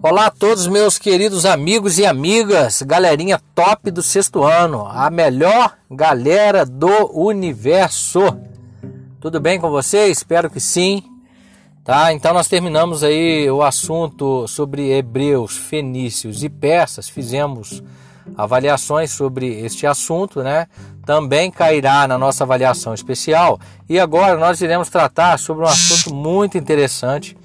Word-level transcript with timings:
Olá 0.00 0.26
a 0.26 0.30
todos 0.30 0.68
meus 0.68 0.96
queridos 0.96 1.44
amigos 1.44 1.98
e 1.98 2.06
amigas, 2.06 2.82
galerinha 2.82 3.40
top 3.52 3.90
do 3.90 4.00
sexto 4.00 4.44
ano, 4.44 4.86
a 4.86 5.10
melhor 5.10 5.76
galera 5.90 6.64
do 6.64 7.10
universo. 7.12 8.20
Tudo 9.20 9.40
bem 9.40 9.58
com 9.58 9.68
vocês? 9.68 10.18
Espero 10.18 10.48
que 10.48 10.60
sim. 10.60 11.02
Tá? 11.82 12.12
Então 12.12 12.32
nós 12.32 12.46
terminamos 12.46 13.02
aí 13.02 13.50
o 13.50 13.60
assunto 13.60 14.46
sobre 14.46 14.92
hebreus, 14.92 15.56
fenícios 15.56 16.44
e 16.44 16.48
persas. 16.48 17.08
Fizemos 17.08 17.82
avaliações 18.36 19.10
sobre 19.10 19.48
este 19.64 19.84
assunto, 19.84 20.44
né? 20.44 20.68
Também 21.04 21.50
cairá 21.50 22.06
na 22.06 22.16
nossa 22.16 22.44
avaliação 22.44 22.94
especial. 22.94 23.58
E 23.88 23.98
agora 23.98 24.38
nós 24.38 24.60
iremos 24.60 24.88
tratar 24.90 25.40
sobre 25.40 25.64
um 25.64 25.68
assunto 25.68 26.14
muito 26.14 26.56
interessante 26.56 27.36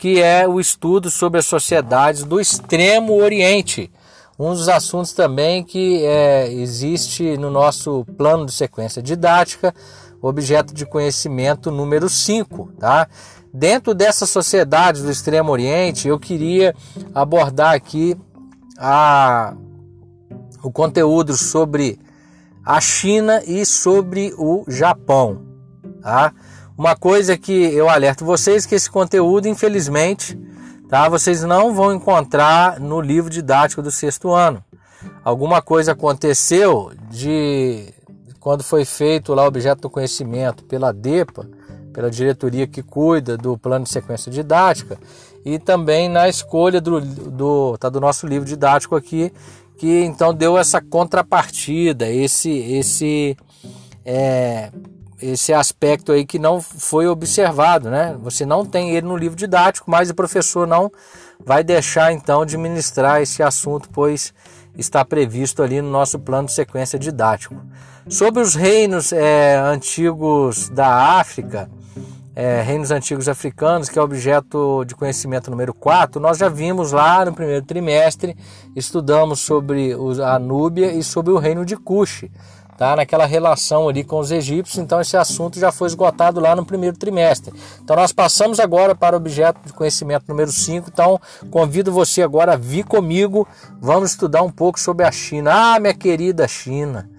que 0.00 0.18
é 0.18 0.48
o 0.48 0.58
estudo 0.58 1.10
sobre 1.10 1.40
as 1.40 1.44
sociedades 1.44 2.24
do 2.24 2.40
Extremo 2.40 3.22
Oriente. 3.22 3.92
Um 4.38 4.52
dos 4.52 4.66
assuntos 4.66 5.12
também 5.12 5.62
que 5.62 6.02
é, 6.06 6.50
existe 6.50 7.36
no 7.36 7.50
nosso 7.50 8.06
plano 8.16 8.46
de 8.46 8.52
sequência 8.52 9.02
didática, 9.02 9.74
objeto 10.22 10.72
de 10.72 10.86
conhecimento 10.86 11.70
número 11.70 12.08
5, 12.08 12.72
tá? 12.80 13.06
Dentro 13.52 13.92
dessas 13.92 14.30
sociedades 14.30 15.02
do 15.02 15.10
Extremo 15.10 15.52
Oriente, 15.52 16.08
eu 16.08 16.18
queria 16.18 16.74
abordar 17.14 17.74
aqui 17.74 18.16
a, 18.78 19.52
o 20.62 20.72
conteúdo 20.72 21.36
sobre 21.36 22.00
a 22.64 22.80
China 22.80 23.42
e 23.46 23.66
sobre 23.66 24.32
o 24.38 24.64
Japão, 24.66 25.42
tá? 26.00 26.32
Uma 26.80 26.96
coisa 26.96 27.36
que 27.36 27.52
eu 27.52 27.90
alerto 27.90 28.24
vocês 28.24 28.64
que 28.64 28.74
esse 28.74 28.90
conteúdo, 28.90 29.46
infelizmente, 29.46 30.34
tá, 30.88 31.10
vocês 31.10 31.42
não 31.42 31.74
vão 31.74 31.92
encontrar 31.92 32.80
no 32.80 33.02
livro 33.02 33.28
didático 33.28 33.82
do 33.82 33.90
sexto 33.90 34.30
ano. 34.30 34.64
Alguma 35.22 35.60
coisa 35.60 35.92
aconteceu 35.92 36.90
de 37.10 37.92
quando 38.40 38.64
foi 38.64 38.86
feito 38.86 39.34
lá 39.34 39.44
o 39.44 39.48
objeto 39.48 39.82
do 39.82 39.90
conhecimento 39.90 40.64
pela 40.64 40.90
DEPA, 40.90 41.46
pela 41.92 42.10
diretoria 42.10 42.66
que 42.66 42.82
cuida 42.82 43.36
do 43.36 43.58
plano 43.58 43.84
de 43.84 43.90
sequência 43.90 44.32
didática, 44.32 44.98
e 45.44 45.58
também 45.58 46.08
na 46.08 46.30
escolha 46.30 46.80
do, 46.80 46.98
do, 46.98 47.76
tá, 47.76 47.90
do 47.90 48.00
nosso 48.00 48.26
livro 48.26 48.48
didático 48.48 48.96
aqui, 48.96 49.30
que 49.76 50.00
então 50.00 50.32
deu 50.32 50.56
essa 50.56 50.80
contrapartida, 50.80 52.08
esse, 52.08 52.50
esse 52.50 53.36
é, 54.02 54.70
esse 55.22 55.52
aspecto 55.52 56.12
aí 56.12 56.24
que 56.24 56.38
não 56.38 56.60
foi 56.60 57.06
observado, 57.06 57.90
né? 57.90 58.16
Você 58.22 58.46
não 58.46 58.64
tem 58.64 58.90
ele 58.90 59.06
no 59.06 59.16
livro 59.16 59.36
didático, 59.36 59.90
mas 59.90 60.10
o 60.10 60.14
professor 60.14 60.66
não 60.66 60.90
vai 61.44 61.62
deixar 61.64 62.12
então 62.12 62.44
de 62.44 62.56
ministrar 62.56 63.20
esse 63.20 63.42
assunto, 63.42 63.88
pois 63.92 64.32
está 64.76 65.04
previsto 65.04 65.62
ali 65.62 65.80
no 65.82 65.90
nosso 65.90 66.18
plano 66.18 66.46
de 66.46 66.52
sequência 66.52 66.98
didático. 66.98 67.56
Sobre 68.08 68.40
os 68.40 68.54
reinos 68.54 69.12
é, 69.12 69.56
antigos 69.56 70.68
da 70.68 71.18
África, 71.18 71.70
é, 72.34 72.62
reinos 72.62 72.90
antigos 72.90 73.28
africanos, 73.28 73.88
que 73.88 73.98
é 73.98 74.02
objeto 74.02 74.84
de 74.84 74.94
conhecimento 74.94 75.50
número 75.50 75.74
4, 75.74 76.20
nós 76.20 76.38
já 76.38 76.48
vimos 76.48 76.92
lá 76.92 77.24
no 77.24 77.34
primeiro 77.34 77.64
trimestre, 77.64 78.36
estudamos 78.74 79.40
sobre 79.40 79.94
a 80.24 80.38
Núbia 80.38 80.92
e 80.92 81.02
sobre 81.02 81.32
o 81.32 81.38
reino 81.38 81.64
de 81.64 81.76
Cuxi 81.76 82.30
tá? 82.80 82.96
naquela 82.96 83.26
relação 83.26 83.90
ali 83.90 84.02
com 84.02 84.18
os 84.18 84.30
egípcios, 84.30 84.78
então 84.78 85.02
esse 85.02 85.14
assunto 85.14 85.58
já 85.58 85.70
foi 85.70 85.86
esgotado 85.86 86.40
lá 86.40 86.56
no 86.56 86.64
primeiro 86.64 86.96
trimestre. 86.96 87.52
Então 87.84 87.94
nós 87.94 88.10
passamos 88.10 88.58
agora 88.58 88.94
para 88.94 89.14
o 89.14 89.18
objeto 89.18 89.60
de 89.66 89.72
conhecimento 89.74 90.24
número 90.26 90.50
5, 90.50 90.88
então 90.90 91.20
convido 91.50 91.92
você 91.92 92.22
agora 92.22 92.54
a 92.54 92.56
vir 92.56 92.86
comigo, 92.86 93.46
vamos 93.78 94.12
estudar 94.12 94.42
um 94.42 94.50
pouco 94.50 94.80
sobre 94.80 95.04
a 95.04 95.12
China. 95.12 95.74
Ah, 95.74 95.78
minha 95.78 95.92
querida 95.92 96.48
China, 96.48 97.10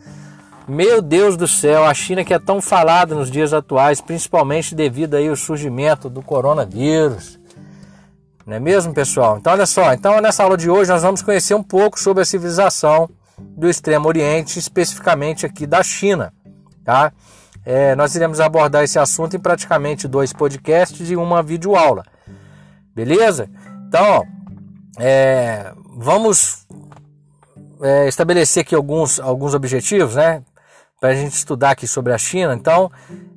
meu 0.67 1.00
Deus 1.00 1.38
do 1.38 1.47
céu, 1.47 1.85
a 1.85 1.94
China 1.94 2.23
que 2.25 2.33
é 2.33 2.39
tão 2.39 2.59
falada 2.59 3.13
nos 3.13 3.29
dias 3.29 3.53
atuais, 3.53 4.01
principalmente 4.01 4.73
devido 4.73 5.13
aí 5.13 5.27
ao 5.27 5.35
surgimento 5.35 6.09
do 6.09 6.23
coronavírus. 6.23 7.39
Não 8.47 8.55
é 8.55 8.59
mesmo, 8.59 8.95
pessoal? 8.95 9.38
Então, 9.38 9.53
olha 9.53 9.67
só. 9.67 9.94
Então, 9.94 10.19
nessa 10.21 10.41
aula 10.41 10.57
de 10.57 10.71
hoje, 10.71 10.89
nós 10.89 11.03
vamos 11.03 11.21
conhecer 11.21 11.53
um 11.53 11.61
pouco 11.61 12.00
sobre 12.00 12.23
a 12.23 12.25
civilização 12.25 13.07
do 13.57 13.69
Extremo 13.69 14.07
Oriente, 14.07 14.57
especificamente 14.57 15.46
aqui 15.46 15.68
da 15.68 15.84
China. 15.84 16.34
Tá? 16.84 17.12
É, 17.66 17.96
nós 17.96 18.16
iremos 18.16 18.40
abordar 18.40 18.84
esse 18.84 18.97
assunto 18.97 19.35
em 19.35 19.40
praticamente 19.40 20.07
dois 20.07 20.34
podcasts 20.34 21.09
e 21.09 21.16
uma 21.16 21.44
videoaula. 21.44 22.03
Beleza? 22.94 23.50
Então, 23.88 24.03
ó, 24.03 24.24
é, 25.00 25.72
vamos 25.96 26.66
é, 27.81 28.07
estabelecer 28.07 28.62
aqui 28.62 28.75
alguns, 28.75 29.19
alguns 29.19 29.53
objetivos, 29.53 30.16
né? 30.16 30.44
Para 31.00 31.09
a 31.09 31.16
gente 31.16 31.34
estudar 31.34 31.72
aqui 31.72 31.88
sobre 31.88 32.13
a 32.13 32.18
China. 32.18 32.53
Então, 32.53 32.91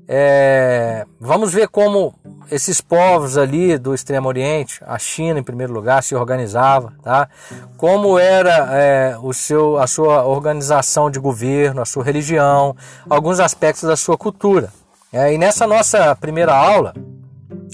é, 0.06 1.06
vamos 1.18 1.52
ver 1.52 1.68
como 1.68 2.14
esses 2.50 2.80
povos 2.80 3.38
ali 3.38 3.78
do 3.78 3.94
Extremo 3.94 4.28
Oriente, 4.28 4.80
a 4.86 4.98
China 4.98 5.40
em 5.40 5.42
primeiro 5.42 5.72
lugar, 5.72 6.02
se 6.02 6.14
organizava, 6.14 6.92
tá? 7.02 7.28
Como 7.76 8.18
era 8.18 8.68
é, 8.72 9.16
o 9.22 9.32
seu, 9.32 9.78
a 9.78 9.86
sua 9.86 10.24
organização 10.24 11.10
de 11.10 11.18
governo, 11.18 11.80
a 11.80 11.86
sua 11.86 12.04
religião, 12.04 12.76
alguns 13.08 13.40
aspectos 13.40 13.84
da 13.84 13.96
sua 13.96 14.16
cultura. 14.18 14.70
É, 15.12 15.32
e 15.32 15.38
nessa 15.38 15.66
nossa 15.66 16.14
primeira 16.16 16.54
aula, 16.54 16.92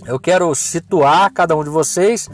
eu 0.06 0.18
quero 0.18 0.54
situar 0.54 1.32
cada 1.32 1.56
um 1.56 1.64
de 1.64 1.70
vocês 1.70 2.28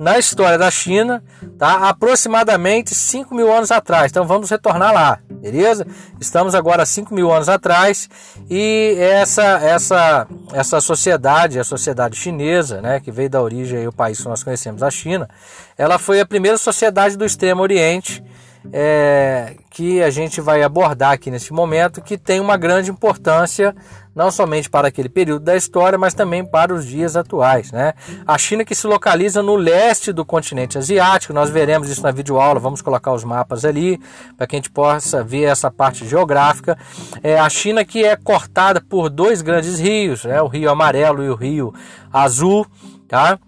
na 0.00 0.18
história 0.18 0.56
da 0.56 0.70
China, 0.70 1.22
tá? 1.58 1.90
aproximadamente 1.90 2.94
5 2.94 3.34
mil 3.34 3.52
anos 3.52 3.70
atrás. 3.70 4.10
Então 4.10 4.26
vamos 4.26 4.48
retornar 4.48 4.94
lá, 4.94 5.18
beleza? 5.28 5.86
Estamos 6.18 6.54
agora 6.54 6.86
5 6.86 7.14
mil 7.14 7.30
anos 7.30 7.50
atrás 7.50 8.08
e 8.48 8.96
essa, 8.98 9.58
essa, 9.58 10.26
essa 10.54 10.80
sociedade, 10.80 11.60
a 11.60 11.64
sociedade 11.64 12.16
chinesa, 12.16 12.80
né, 12.80 12.98
que 12.98 13.12
veio 13.12 13.28
da 13.28 13.42
origem 13.42 13.84
do 13.84 13.92
país 13.92 14.18
que 14.18 14.26
nós 14.26 14.42
conhecemos, 14.42 14.82
a 14.82 14.90
China, 14.90 15.28
ela 15.76 15.98
foi 15.98 16.18
a 16.18 16.24
primeira 16.24 16.56
sociedade 16.56 17.14
do 17.14 17.26
Extremo 17.26 17.60
Oriente 17.60 18.24
é, 18.72 19.56
que 19.70 20.02
a 20.02 20.10
gente 20.10 20.40
vai 20.40 20.62
abordar 20.62 21.12
aqui 21.12 21.30
nesse 21.30 21.52
momento, 21.52 22.02
que 22.02 22.18
tem 22.18 22.40
uma 22.40 22.56
grande 22.56 22.90
importância 22.90 23.74
não 24.14 24.30
somente 24.30 24.68
para 24.68 24.88
aquele 24.88 25.08
período 25.08 25.44
da 25.44 25.56
história, 25.56 25.96
mas 25.96 26.14
também 26.14 26.44
para 26.44 26.74
os 26.74 26.84
dias 26.84 27.16
atuais. 27.16 27.70
Né? 27.72 27.94
A 28.26 28.36
China 28.36 28.64
que 28.64 28.74
se 28.74 28.86
localiza 28.86 29.42
no 29.42 29.56
leste 29.56 30.12
do 30.12 30.24
continente 30.24 30.76
asiático, 30.76 31.32
nós 31.32 31.48
veremos 31.48 31.88
isso 31.88 32.02
na 32.02 32.10
videoaula, 32.10 32.58
vamos 32.58 32.82
colocar 32.82 33.12
os 33.12 33.24
mapas 33.24 33.64
ali 33.64 34.00
para 34.36 34.46
que 34.46 34.56
a 34.56 34.58
gente 34.58 34.70
possa 34.70 35.22
ver 35.22 35.44
essa 35.44 35.70
parte 35.70 36.06
geográfica. 36.06 36.76
É 37.22 37.38
a 37.38 37.48
China 37.48 37.84
que 37.84 38.04
é 38.04 38.16
cortada 38.16 38.80
por 38.80 39.08
dois 39.08 39.42
grandes 39.42 39.78
rios, 39.78 40.24
né? 40.24 40.42
o 40.42 40.48
Rio 40.48 40.70
Amarelo 40.70 41.24
e 41.24 41.30
o 41.30 41.34
Rio 41.34 41.72
Azul. 42.12 42.66
Tá? 43.08 43.38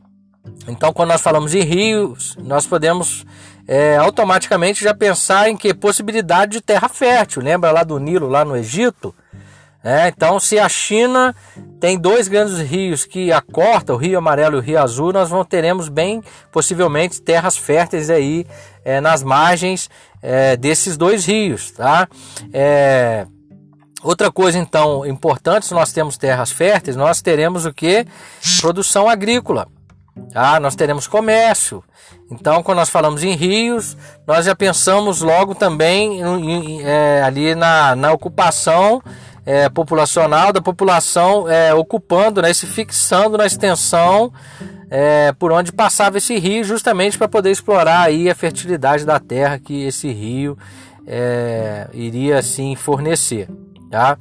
Então, 0.67 0.93
quando 0.93 1.11
nós 1.11 1.21
falamos 1.21 1.55
em 1.55 1.63
rios, 1.63 2.37
nós 2.41 2.67
podemos 2.67 3.25
é, 3.67 3.97
automaticamente 3.97 4.83
já 4.83 4.95
pensar 4.95 5.49
em 5.49 5.57
que 5.57 5.73
possibilidade 5.75 6.53
de 6.53 6.61
terra 6.61 6.89
fértil. 6.89 7.43
Lembra 7.43 7.71
lá 7.71 7.83
do 7.85 7.99
Nilo, 7.99 8.29
lá 8.29 8.45
no 8.45 8.57
Egito? 8.57 9.15
É, 9.85 10.09
então, 10.09 10.39
se 10.39 10.61
a 10.61 10.69
China 10.69 11.35
tem 11.81 11.99
dois 11.99 12.29
grandes 12.29 12.59
rios 12.61 13.05
que 13.05 13.33
a 13.33 13.41
corta, 13.41 13.93
o 13.93 13.97
Rio 13.97 14.17
Amarelo 14.17 14.57
e 14.57 14.59
o 14.59 14.63
Rio 14.63 14.81
Azul, 14.81 15.13
nós 15.13 15.29
vamos 15.29 15.49
teremos 15.49 15.89
bem 15.89 16.23
possivelmente 16.53 17.21
terras 17.21 17.57
férteis 17.57 18.09
aí 18.09 18.47
é, 18.85 19.01
nas 19.01 19.25
margens 19.25 19.91
é, 20.23 20.57
desses 20.57 20.97
dois 20.97 21.27
rios, 21.27 21.73
tá? 21.73 22.09
É, 22.53 23.27
outra 24.05 24.31
coisa 24.31 24.57
então 24.57 25.05
importante, 25.05 25.67
se 25.67 25.75
nós 25.75 25.93
temos 25.93 26.17
terras 26.17 26.53
férteis, 26.53 26.95
nós 26.95 27.21
teremos 27.21 27.67
o 27.67 27.75
que? 27.75 28.07
Produção 28.61 29.09
agrícola. 29.09 29.67
Ah, 30.35 30.61
nós 30.61 30.75
teremos 30.75 31.07
comércio. 31.07 31.83
Então, 32.31 32.63
quando 32.63 32.79
nós 32.79 32.89
falamos 32.89 33.23
em 33.23 33.35
rios, 33.35 33.97
nós 34.27 34.47
já 34.47 34.55
pensamos 34.55 35.21
logo 35.21 35.55
também 35.55 36.21
em, 36.21 36.51
em, 36.51 36.83
é, 36.83 37.23
ali 37.23 37.55
na, 37.55 37.95
na 37.97 38.13
ocupação 38.13 39.03
é, 39.45 39.69
populacional 39.69 40.53
da 40.53 40.61
população 40.61 41.49
é, 41.49 41.75
ocupando, 41.75 42.41
né, 42.41 42.53
se 42.53 42.67
fixando 42.67 43.37
na 43.37 43.47
extensão 43.47 44.33
é, 44.91 45.33
por 45.33 45.53
onde 45.53 45.73
passava 45.73 46.19
esse 46.19 46.39
rio, 46.39 46.65
justamente 46.65 47.17
para 47.17 47.29
poder 47.29 47.51
explorar 47.51 48.03
aí 48.03 48.29
a 48.29 48.35
fertilidade 48.35 49.05
da 49.05 49.19
terra 49.19 49.59
que 49.59 49.85
esse 49.85 50.13
rio 50.13 50.57
é, 51.07 51.89
iria 51.93 52.39
assim 52.39 52.77
fornecer. 52.77 53.49
Tá? 53.91 54.19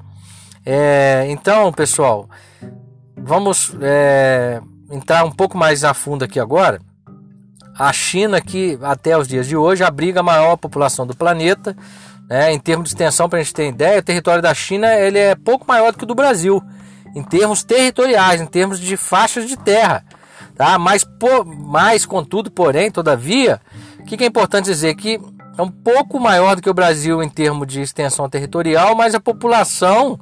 É, 0.65 1.25
então, 1.29 1.71
pessoal, 1.71 2.29
vamos 3.15 3.75
é, 3.81 4.61
entrar 4.91 5.23
um 5.25 5.31
pouco 5.31 5.57
mais 5.57 5.83
a 5.83 5.93
fundo 5.93 6.23
aqui 6.23 6.39
agora. 6.39 6.79
A 7.77 7.91
China, 7.93 8.41
que 8.41 8.77
até 8.81 9.17
os 9.17 9.27
dias 9.27 9.47
de 9.47 9.55
hoje 9.55 9.83
abriga 9.83 10.19
a 10.19 10.23
maior 10.23 10.57
população 10.57 11.07
do 11.07 11.15
planeta, 11.15 11.75
né? 12.29 12.51
em 12.51 12.59
termos 12.59 12.89
de 12.89 12.95
extensão, 12.95 13.29
para 13.29 13.39
a 13.39 13.41
gente 13.41 13.53
ter 13.53 13.69
ideia, 13.69 13.99
o 13.99 14.03
território 14.03 14.41
da 14.41 14.53
China 14.53 14.93
ele 14.93 15.17
é 15.17 15.35
pouco 15.35 15.65
maior 15.67 15.91
do 15.91 15.97
que 15.97 16.03
o 16.03 16.07
do 16.07 16.13
Brasil, 16.13 16.61
em 17.15 17.23
termos 17.23 17.63
territoriais, 17.63 18.41
em 18.41 18.45
termos 18.45 18.79
de 18.79 18.97
faixas 18.97 19.47
de 19.47 19.57
terra. 19.57 20.03
tá? 20.55 20.77
Mas, 20.77 21.03
por, 21.03 21.45
mais 21.45 22.05
contudo, 22.05 22.51
porém, 22.51 22.91
todavia, 22.91 23.61
o 23.99 24.03
que, 24.03 24.17
que 24.17 24.23
é 24.23 24.27
importante 24.27 24.65
dizer? 24.65 24.93
Que 24.95 25.19
é 25.57 25.61
um 25.61 25.69
pouco 25.69 26.19
maior 26.19 26.55
do 26.55 26.61
que 26.61 26.69
o 26.69 26.73
Brasil 26.73 27.21
em 27.21 27.29
termos 27.29 27.67
de 27.67 27.81
extensão 27.81 28.29
territorial, 28.29 28.95
mas 28.95 29.13
a 29.13 29.19
população 29.19 30.19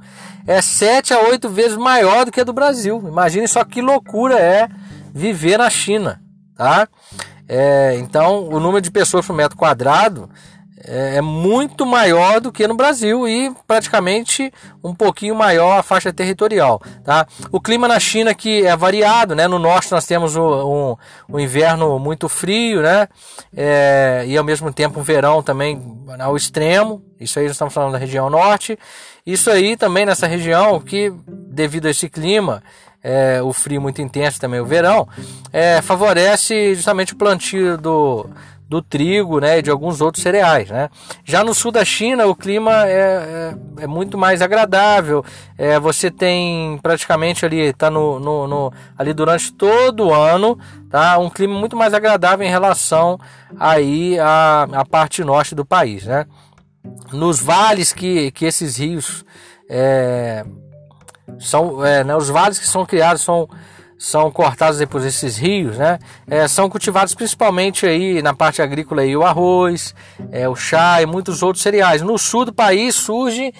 é 0.48 0.62
sete 0.62 1.14
a 1.14 1.20
oito 1.22 1.50
vezes 1.50 1.78
maior 1.78 2.26
do 2.26 2.31
que 2.31 2.42
a 2.42 2.44
do 2.44 2.54
Brasil. 2.54 3.02
Imagine 3.06 3.48
só 3.48 3.64
que 3.64 3.81
loucura 3.81 4.40
é 4.40 4.68
viver 5.14 5.58
na 5.58 5.70
China, 5.70 6.22
tá? 6.56 6.88
É, 7.48 7.96
então, 7.98 8.48
o 8.48 8.60
número 8.60 8.81
de 8.81 8.92
pessoas 8.92 9.26
por 9.26 9.36
metro 9.36 9.58
quadrado 9.58 10.30
é, 10.89 11.18
é 11.18 11.21
muito 11.21 11.86
maior 11.86 12.41
do 12.41 12.51
que 12.51 12.68
no 12.68 12.74
Brasil 12.74 13.27
e 13.27 13.53
praticamente 13.68 14.51
um 14.83 14.94
pouquinho 14.94 15.36
maior 15.36 15.77
a 15.77 15.83
faixa 15.83 16.12
territorial. 16.12 16.81
Tá? 17.03 17.27
O 17.51 17.62
clima 17.62 17.88
na 17.88 18.00
China 18.00 18.33
que 18.33 18.65
é 18.65 18.75
variado, 18.75 19.36
né? 19.36 19.47
no 19.47 19.59
norte 19.59 19.91
nós 19.91 20.06
temos 20.06 20.36
o, 20.36 20.97
um, 21.30 21.36
um 21.36 21.39
inverno 21.39 22.00
muito 22.00 22.27
frio 22.27 22.81
né? 22.81 23.07
É, 23.56 24.24
e 24.27 24.36
ao 24.36 24.44
mesmo 24.44 24.74
tempo 24.74 25.00
um 25.00 25.03
verão 25.03 25.44
também 25.44 25.80
ao 26.19 26.36
extremo. 26.36 27.03
Isso 27.19 27.38
aí 27.38 27.45
nós 27.45 27.53
estamos 27.53 27.74
falando 27.74 27.92
da 27.92 28.00
região 28.00 28.30
norte. 28.30 28.77
Isso 29.25 29.51
aí 29.51 29.77
também 29.77 30.07
nessa 30.07 30.25
região 30.25 30.80
que 30.80 31.13
devido 31.27 31.85
a 31.85 31.92
esse 31.92 32.09
clima 32.09 32.63
é, 33.03 33.42
o 33.44 33.53
frio 33.53 33.81
muito 33.81 34.01
intenso 34.01 34.42
também 34.42 34.59
o 34.59 34.65
verão 34.65 35.07
é, 35.53 35.81
favorece 35.81 36.75
justamente 36.75 37.13
o 37.13 37.15
plantio 37.15 37.77
do 37.77 38.30
do 38.69 38.83
trigo 38.83 39.39
né, 39.39 39.57
e 39.57 39.62
de 39.63 39.71
alguns 39.71 40.00
outros 40.00 40.21
cereais. 40.21 40.69
Né? 40.69 40.89
Já 41.25 41.44
no 41.44 41.56
sul 41.56 41.71
da 41.71 41.83
China, 41.83 42.27
o 42.27 42.36
clima 42.36 42.86
é, 42.86 43.56
é, 43.80 43.83
é 43.83 43.88
muito 43.88 44.16
mais 44.16 44.44
agradável. 44.44 45.25
É, 45.57 45.80
você 45.80 46.12
tem 46.12 46.80
praticamente 46.83 47.44
ali, 47.44 47.60
está 47.60 47.89
no, 47.89 48.19
no, 48.19 48.48
no, 48.48 48.74
ali 48.95 49.12
durante 49.12 49.51
todo 49.51 50.06
o 50.06 50.13
ano, 50.13 50.57
tá? 50.88 51.18
um 51.18 51.31
clima 51.31 51.57
muito 51.57 51.75
mais 51.75 51.95
agradável 51.95 52.45
em 52.45 52.50
relação 52.50 53.19
aí 53.60 54.19
à, 54.19 54.68
à 54.71 54.86
parte 54.86 55.24
norte 55.24 55.56
do 55.56 55.66
país. 55.66 56.06
Né? 56.06 56.27
Nos 57.12 57.39
vales 57.39 57.92
que, 57.92 58.30
que 58.31 58.45
esses 58.45 58.77
rios 58.77 59.25
é, 59.68 60.45
são, 61.39 61.83
é, 61.83 62.04
né, 62.04 62.16
os 62.16 62.30
vales 62.30 62.60
que 62.60 62.68
são 62.68 62.86
criados 62.86 63.24
são 63.24 63.50
são 64.00 64.31
cortados 64.31 64.80
depois 64.80 65.04
esses 65.04 65.38
rios, 65.38 65.78
né? 65.78 66.00
É, 66.25 66.48
são 66.48 66.69
cultivados 66.69 67.13
principalmente 67.13 67.86
aí 67.86 68.22
na 68.22 68.34
parte 68.34 68.62
agrícola 68.62 69.01
aí, 69.01 69.16
o 69.16 69.24
arroz, 69.24 69.94
é, 70.31 70.48
o 70.48 70.56
chá 70.56 71.01
e 71.01 71.06
muitos 71.06 71.44
outros 71.44 71.62
cereais. 71.62 72.01
No 72.01 72.18
sul 72.18 72.46
do 72.46 72.54
país 72.54 72.96
surge 72.96 73.54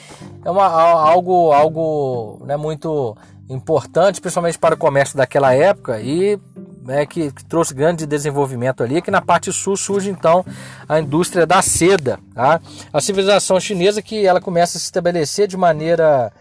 é 0.46 0.50
uma, 0.50 0.66
algo, 0.66 1.52
algo 1.52 2.42
né, 2.46 2.56
muito 2.56 3.18
importante, 3.50 4.22
principalmente 4.22 4.58
para 4.58 4.76
o 4.76 4.78
comércio 4.78 5.18
daquela 5.18 5.54
época 5.54 6.00
e 6.00 6.40
é, 6.88 7.06
que, 7.06 7.34
que, 7.34 7.44
trouxe 7.44 7.74
grande 7.74 8.06
desenvolvimento 8.06 8.82
ali, 8.82 9.02
que 9.02 9.12
na 9.12 9.22
parte 9.22 9.52
sul 9.52 9.76
surge 9.76 10.10
então 10.10 10.46
a 10.88 11.02
indústria 11.02 11.46
da 11.46 11.62
seda, 11.62 12.18
tá? 12.34 12.62
A 12.94 13.02
civilização 13.02 13.60
chinesa 13.60 14.02
que 14.02 14.26
ela 14.26 14.40
começa 14.40 14.78
a 14.78 14.80
se 14.80 14.86
estabelecer 14.86 15.50
de 15.50 15.58
maneira 15.58 16.32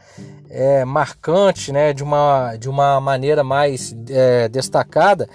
é, 0.51 0.85
marcante, 0.85 1.73
né, 1.73 1.93
de, 1.93 2.03
uma, 2.03 2.57
de 2.57 2.69
uma 2.69 3.01
maneira 3.01 3.45
mais 3.45 3.95
é, 4.09 4.49
destacada, 4.49 5.29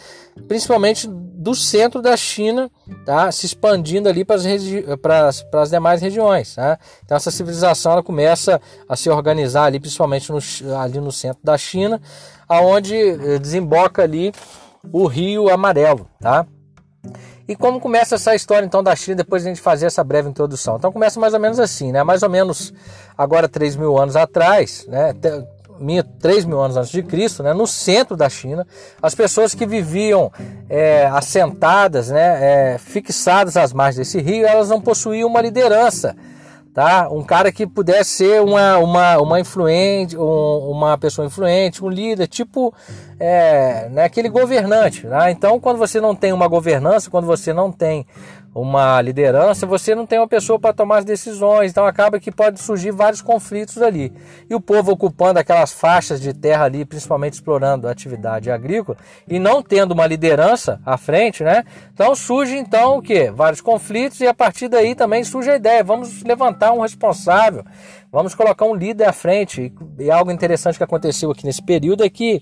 principalmente 0.47 1.07
do 1.07 1.53
centro 1.53 2.01
da 2.01 2.15
China, 2.15 2.71
tá, 3.05 3.31
se 3.31 3.45
expandindo 3.45 4.07
ali 4.07 4.23
para 4.23 5.27
as, 5.27 5.43
para 5.43 5.61
as 5.61 5.69
demais 5.69 6.01
regiões. 6.01 6.55
Tá? 6.55 6.79
Então 7.03 7.17
essa 7.17 7.31
civilização 7.31 7.91
ela 7.91 8.03
começa 8.03 8.61
a 8.87 8.95
se 8.95 9.09
organizar 9.09 9.65
ali, 9.65 9.79
principalmente 9.79 10.31
no, 10.31 10.39
ali 10.77 10.99
no 10.99 11.11
centro 11.11 11.43
da 11.43 11.57
China, 11.57 12.01
aonde 12.47 12.95
eh, 12.95 13.39
desemboca 13.39 14.03
ali 14.03 14.31
o 14.91 15.05
Rio 15.07 15.49
Amarelo, 15.49 16.07
tá? 16.19 16.45
E 17.47 17.55
como 17.55 17.79
começa 17.79 18.15
essa 18.15 18.33
história 18.33 18.65
então 18.65 18.81
da 18.81 18.95
China, 18.95 19.17
depois 19.17 19.43
de 19.43 19.49
a 19.49 19.53
gente 19.53 19.61
fazer 19.61 19.85
essa 19.85 20.03
breve 20.03 20.29
introdução? 20.29 20.77
Então 20.77 20.91
começa 20.91 21.19
mais 21.19 21.33
ou 21.33 21.39
menos 21.39 21.59
assim, 21.59 21.91
né? 21.91 22.03
Mais 22.03 22.23
ou 22.23 22.29
menos 22.29 22.73
agora 23.17 23.49
3 23.49 23.75
mil 23.75 23.97
anos 23.97 24.15
atrás, 24.15 24.85
né? 24.87 25.13
3 26.19 26.45
mil 26.45 26.61
anos 26.61 26.77
antes 26.77 26.91
de 26.91 27.03
Cristo, 27.03 27.43
né? 27.43 27.53
no 27.53 27.67
centro 27.67 28.15
da 28.15 28.29
China, 28.29 28.65
as 29.01 29.13
pessoas 29.13 29.53
que 29.53 29.65
viviam 29.65 30.31
é, 30.69 31.05
assentadas, 31.07 32.09
né? 32.09 32.73
É, 32.73 32.77
fixadas 32.77 33.57
às 33.57 33.73
margens 33.73 33.97
desse 33.97 34.21
rio, 34.21 34.45
elas 34.45 34.69
não 34.69 34.79
possuíam 34.79 35.27
uma 35.27 35.41
liderança 35.41 36.15
tá? 36.73 37.07
Um 37.09 37.23
cara 37.23 37.51
que 37.51 37.67
pudesse 37.67 38.09
ser 38.09 38.41
uma, 38.41 38.77
uma, 38.77 39.17
uma 39.19 39.39
influente, 39.39 40.17
um, 40.17 40.71
uma 40.71 40.97
pessoa 40.97 41.27
influente, 41.27 41.83
um 41.83 41.89
líder, 41.89 42.27
tipo 42.27 42.73
é, 43.19 43.87
né, 43.89 44.03
aquele 44.03 44.27
governante. 44.27 45.05
Né? 45.05 45.31
Então, 45.31 45.59
quando 45.59 45.77
você 45.77 46.01
não 46.01 46.15
tem 46.15 46.33
uma 46.33 46.47
governança, 46.47 47.09
quando 47.09 47.25
você 47.25 47.53
não 47.53 47.71
tem 47.71 48.05
uma 48.53 49.01
liderança, 49.01 49.65
você 49.65 49.95
não 49.95 50.05
tem 50.05 50.19
uma 50.19 50.27
pessoa 50.27 50.59
para 50.59 50.73
tomar 50.73 50.99
as 50.99 51.05
decisões, 51.05 51.71
então 51.71 51.85
acaba 51.85 52.19
que 52.19 52.31
pode 52.31 52.61
surgir 52.61 52.91
vários 52.91 53.21
conflitos 53.21 53.81
ali. 53.81 54.13
E 54.47 54.53
o 54.53 54.61
povo 54.61 54.91
ocupando 54.91 55.39
aquelas 55.39 55.73
faixas 55.73 56.21
de 56.21 56.33
terra 56.33 56.65
ali, 56.65 56.85
principalmente 56.85 57.33
explorando 57.33 57.87
a 57.87 57.91
atividade 57.91 58.51
agrícola, 58.51 58.97
e 59.27 59.39
não 59.39 59.63
tendo 59.63 59.93
uma 59.93 60.05
liderança 60.05 60.79
à 60.85 60.97
frente, 60.97 61.43
né? 61.43 61.63
Então 61.93 62.15
surge 62.15 62.55
então 62.55 62.97
o 62.97 63.01
que? 63.01 63.31
Vários 63.31 63.59
conflitos 63.59 64.19
e 64.19 64.27
a 64.27 64.33
partir 64.33 64.67
daí 64.67 64.93
também 64.93 65.23
surge 65.23 65.49
a 65.49 65.55
ideia, 65.55 65.83
vamos 65.83 66.21
levantar 66.21 66.73
um 66.73 66.81
responsável, 66.81 67.65
vamos 68.11 68.35
colocar 68.35 68.65
um 68.65 68.75
líder 68.75 69.05
à 69.05 69.13
frente. 69.13 69.73
E 69.97 70.11
algo 70.11 70.31
interessante 70.31 70.77
que 70.77 70.83
aconteceu 70.83 71.31
aqui 71.31 71.43
nesse 71.45 71.63
período 71.63 72.03
é 72.03 72.09
que 72.09 72.41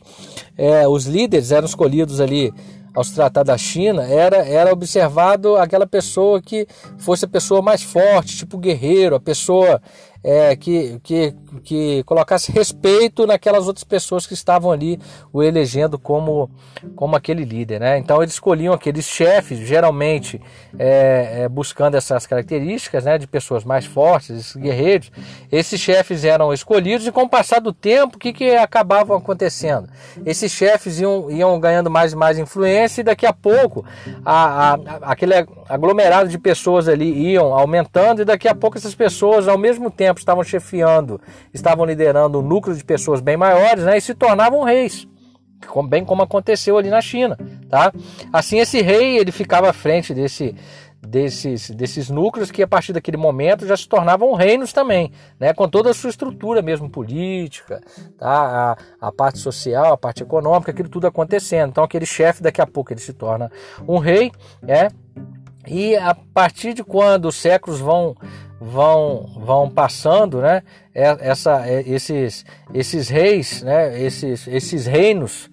é, 0.58 0.86
os 0.88 1.06
líderes 1.06 1.52
eram 1.52 1.66
escolhidos 1.66 2.20
ali 2.20 2.54
ao 2.94 3.04
se 3.04 3.14
tratar 3.16 3.44
da 3.44 3.58
China, 3.58 4.04
era, 4.04 4.38
era 4.38 4.72
observado 4.72 5.56
aquela 5.56 5.88
pessoa 5.88 6.42
que 6.42 6.68
fosse 6.98 7.26
a 7.26 7.28
pessoa 7.28 7.62
mais 7.62 7.82
forte, 7.82 8.38
tipo 8.38 8.58
guerreiro, 8.58 9.16
a 9.16 9.20
pessoa 9.20 9.82
é, 10.24 10.56
que, 10.56 11.00
que, 11.02 11.34
que 11.64 12.04
colocasse 12.04 12.52
respeito 12.52 13.26
naquelas 13.26 13.68
outras 13.68 13.84
pessoas 13.84 14.28
que 14.28 14.34
estavam 14.34 14.72
ali 14.72 15.00
o 15.34 15.42
elegendo 15.42 15.98
como, 15.98 16.50
como 16.96 17.16
aquele 17.16 17.44
líder. 17.44 17.80
Né? 17.80 17.98
Então 17.98 18.22
eles 18.22 18.34
escolhiam 18.34 18.74
aqueles 18.74 19.06
chefes, 19.06 19.60
geralmente 19.60 20.40
é, 20.78 21.42
é, 21.42 21.50
buscando 21.50 21.96
essas 21.96 22.28
características 22.28 23.06
né, 23.06 23.18
de 23.18 23.26
pessoas 23.26 23.64
mais 23.64 23.86
fortes, 23.86 24.30
esses 24.30 24.56
guerreiros. 24.56 25.12
Esses 25.52 25.80
chefes 25.80 26.24
eram 26.24 26.54
escolhidos 26.54 27.08
e 27.08 27.12
com 27.12 27.24
o 27.24 27.30
passar 27.30 27.60
do 27.60 27.74
tempo, 27.74 28.16
o 28.16 28.20
que, 28.20 28.32
que 28.32 28.56
acontecendo? 28.56 29.90
Esses 30.26 30.52
chefes 30.52 31.00
iam, 31.00 31.32
iam 31.32 31.60
ganhando 31.60 31.90
mais 31.90 32.14
e 32.14 32.16
mais 32.16 32.38
influência 32.38 33.02
e 33.02 33.04
daqui 33.04 33.26
a 33.26 33.34
pouco 33.34 33.84
a, 34.24 34.74
a, 34.74 34.80
aquele 35.12 35.34
aglomerado 35.68 36.30
de 36.30 36.38
pessoas 36.38 36.88
ali 36.88 37.32
iam 37.32 37.54
aumentando 37.54 38.22
e 38.22 38.26
daqui 38.26 38.48
a 38.48 38.54
pouco 38.54 38.78
essas 38.78 38.94
pessoas 38.94 39.48
ao 39.48 39.58
mesmo 39.58 39.90
tempo 39.90 40.11
tempo 40.12 40.20
estavam 40.20 40.44
chefiando, 40.44 41.20
estavam 41.54 41.86
liderando 41.86 42.40
um 42.40 42.42
núcleo 42.42 42.76
de 42.76 42.84
pessoas 42.84 43.22
bem 43.22 43.38
maiores, 43.38 43.84
né, 43.84 43.98
e 43.98 44.02
se 44.02 44.14
tornavam 44.14 44.64
reis, 44.64 45.08
bem 45.88 46.04
como 46.04 46.22
aconteceu 46.22 46.78
ali 46.78 46.90
na 46.90 47.02
China, 47.02 47.38
tá? 47.70 47.92
Assim 48.32 48.60
esse 48.60 48.82
rei 48.82 49.18
ele 49.18 49.32
ficava 49.32 49.70
à 49.70 49.74
frente 49.74 50.14
desse 50.14 50.56
desses, 51.02 51.72
desses 51.72 52.12
núcleos 52.12 52.52
que 52.52 52.62
a 52.62 52.68
partir 52.68 52.94
daquele 52.94 53.18
momento 53.18 53.66
já 53.66 53.76
se 53.76 53.88
tornavam 53.88 54.34
reinos 54.36 54.72
também, 54.72 55.12
né, 55.40 55.54
com 55.54 55.68
toda 55.68 55.90
a 55.90 55.94
sua 55.94 56.12
estrutura 56.12 56.62
mesmo 56.62 56.90
política, 56.90 57.82
tá, 58.18 58.78
a, 59.02 59.08
a 59.08 59.12
parte 59.12 59.40
social, 59.40 59.94
a 59.94 59.98
parte 59.98 60.22
econômica, 60.22 60.72
aquilo 60.72 60.90
tudo 60.90 61.08
acontecendo. 61.08 61.70
Então 61.70 61.84
aquele 61.84 62.06
chefe 62.06 62.44
daqui 62.44 62.62
a 62.62 62.68
pouco 62.68 62.94
ele 62.94 63.00
se 63.00 63.14
torna 63.14 63.52
um 63.88 63.98
rei, 63.98 64.32
né? 64.62 64.90
E 65.68 65.96
a 65.96 66.16
partir 66.16 66.74
de 66.74 66.84
quando 66.84 67.26
os 67.26 67.36
séculos 67.36 67.80
vão 67.80 68.16
vão, 68.62 69.28
vão 69.38 69.70
passando, 69.70 70.40
né? 70.40 70.62
É, 70.94 71.18
essa, 71.20 71.68
é, 71.68 71.82
esses, 71.82 72.46
esses 72.74 73.10
reis, 73.10 73.64
né? 73.64 74.00
Esses, 74.00 74.48
esses 74.48 74.86
reinos 74.86 75.50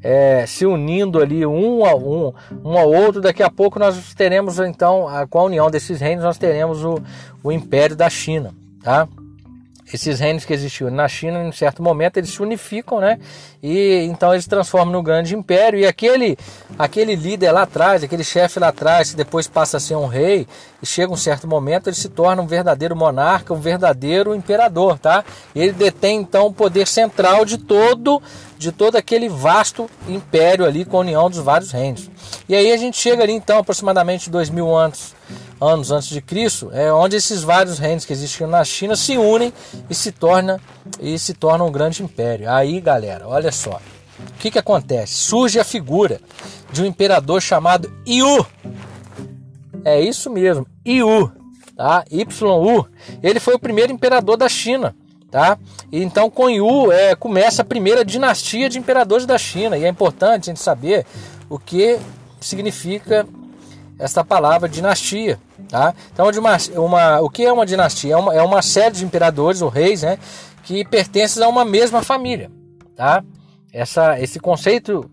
é, 0.00 0.44
se 0.46 0.64
unindo 0.64 1.20
ali 1.20 1.44
um 1.44 1.84
a 1.84 1.94
um, 1.94 2.32
um 2.64 2.78
ao 2.78 2.90
outro. 2.90 3.20
Daqui 3.20 3.42
a 3.42 3.50
pouco 3.50 3.80
nós 3.80 4.14
teremos 4.14 4.60
então, 4.60 5.06
com 5.28 5.40
a 5.40 5.44
união 5.44 5.70
desses 5.70 6.00
reinos, 6.00 6.24
nós 6.24 6.38
teremos 6.38 6.84
o, 6.84 7.02
o 7.42 7.50
Império 7.50 7.96
da 7.96 8.08
China, 8.08 8.54
tá? 8.82 9.08
esses 9.92 10.20
reinos 10.20 10.44
que 10.44 10.52
existiam 10.52 10.90
na 10.90 11.06
China, 11.06 11.44
em 11.44 11.52
certo 11.52 11.82
momento, 11.82 12.16
eles 12.16 12.30
se 12.30 12.40
unificam, 12.40 13.00
né? 13.00 13.18
E 13.62 14.06
então 14.10 14.32
eles 14.32 14.46
transformam 14.46 14.92
no 14.92 15.02
grande 15.02 15.34
império. 15.34 15.78
E 15.78 15.86
aquele, 15.86 16.36
aquele 16.84 17.14
líder 17.14 17.52
lá 17.52 17.62
atrás, 17.62 18.02
aquele 18.02 18.24
chefe 18.24 18.58
lá 18.58 18.68
atrás, 18.68 19.12
que 19.12 19.16
depois 19.16 19.46
passa 19.46 19.76
a 19.76 19.80
ser 19.80 19.94
um 19.94 20.06
rei, 20.06 20.48
e 20.82 20.86
chega 20.86 21.12
um 21.12 21.16
certo 21.16 21.46
momento, 21.46 21.86
ele 21.86 21.94
se 21.94 22.08
torna 22.08 22.42
um 22.42 22.46
verdadeiro 22.46 22.96
monarca, 22.96 23.54
um 23.54 23.60
verdadeiro 23.60 24.34
imperador, 24.34 24.98
tá? 24.98 25.24
Ele 25.54 25.70
detém 25.70 26.18
então 26.18 26.46
o 26.46 26.52
poder 26.52 26.88
central 26.88 27.44
de 27.44 27.56
todo 27.56 28.20
de 28.58 28.70
todo 28.70 28.94
aquele 28.94 29.28
vasto 29.28 29.90
império 30.08 30.64
ali 30.64 30.84
com 30.84 30.96
a 30.96 31.00
união 31.00 31.28
dos 31.28 31.40
vários 31.40 31.72
reinos. 31.72 32.08
E 32.48 32.54
aí 32.54 32.70
a 32.72 32.76
gente 32.76 32.96
chega 32.96 33.22
ali 33.22 33.32
então 33.32 33.58
aproximadamente 33.58 34.30
dois 34.30 34.50
mil 34.50 34.72
anos 34.72 35.14
anos 35.60 35.92
antes 35.92 36.08
de 36.08 36.20
Cristo, 36.20 36.70
é 36.72 36.92
onde 36.92 37.14
esses 37.14 37.44
vários 37.44 37.78
reinos 37.78 38.04
que 38.04 38.12
existiam 38.12 38.50
na 38.50 38.64
China 38.64 38.96
se 38.96 39.16
unem 39.16 39.52
e 39.88 39.94
se, 39.94 40.10
torna, 40.10 40.60
e 41.00 41.16
se 41.16 41.34
tornam 41.34 41.68
um 41.68 41.72
grande 41.72 42.02
império. 42.02 42.50
Aí, 42.50 42.80
galera, 42.80 43.28
olha 43.28 43.52
só. 43.52 43.80
O 44.18 44.38
que, 44.38 44.50
que 44.50 44.58
acontece? 44.58 45.14
Surge 45.14 45.58
a 45.58 45.64
figura 45.64 46.20
de 46.72 46.82
um 46.82 46.86
imperador 46.86 47.40
chamado 47.40 47.92
Yu. 48.06 48.46
É 49.84 50.00
isso 50.00 50.30
mesmo, 50.30 50.66
Yu, 50.86 51.30
tá? 51.76 52.04
YU. 52.10 52.86
Ele 53.22 53.40
foi 53.40 53.54
o 53.54 53.58
primeiro 53.58 53.92
imperador 53.92 54.36
da 54.36 54.48
China, 54.48 54.94
tá? 55.30 55.58
Então 55.90 56.30
com 56.30 56.48
Yu 56.48 56.92
é, 56.92 57.14
começa 57.14 57.62
a 57.62 57.64
primeira 57.64 58.04
dinastia 58.04 58.68
de 58.68 58.78
imperadores 58.78 59.26
da 59.26 59.36
China 59.36 59.76
e 59.76 59.84
é 59.84 59.88
importante 59.88 60.50
a 60.50 60.52
gente 60.52 60.60
saber 60.60 61.04
o 61.48 61.58
que 61.58 61.98
significa 62.40 63.26
esta 63.98 64.24
palavra 64.24 64.68
dinastia, 64.68 65.38
tá? 65.68 65.94
Então 66.12 66.28
uma, 66.28 66.56
uma, 66.76 67.20
o 67.20 67.30
que 67.30 67.44
é 67.44 67.52
uma 67.52 67.66
dinastia? 67.66 68.14
É 68.14 68.16
uma, 68.16 68.34
é 68.34 68.42
uma 68.42 68.62
série 68.62 68.94
de 68.94 69.04
imperadores 69.04 69.62
ou 69.62 69.68
reis, 69.68 70.02
né? 70.02 70.18
Que 70.62 70.84
pertencem 70.84 71.42
a 71.42 71.48
uma 71.48 71.64
mesma 71.64 72.02
família, 72.02 72.50
tá? 72.94 73.24
Essa, 73.72 74.20
esse 74.20 74.38
conceito 74.38 75.10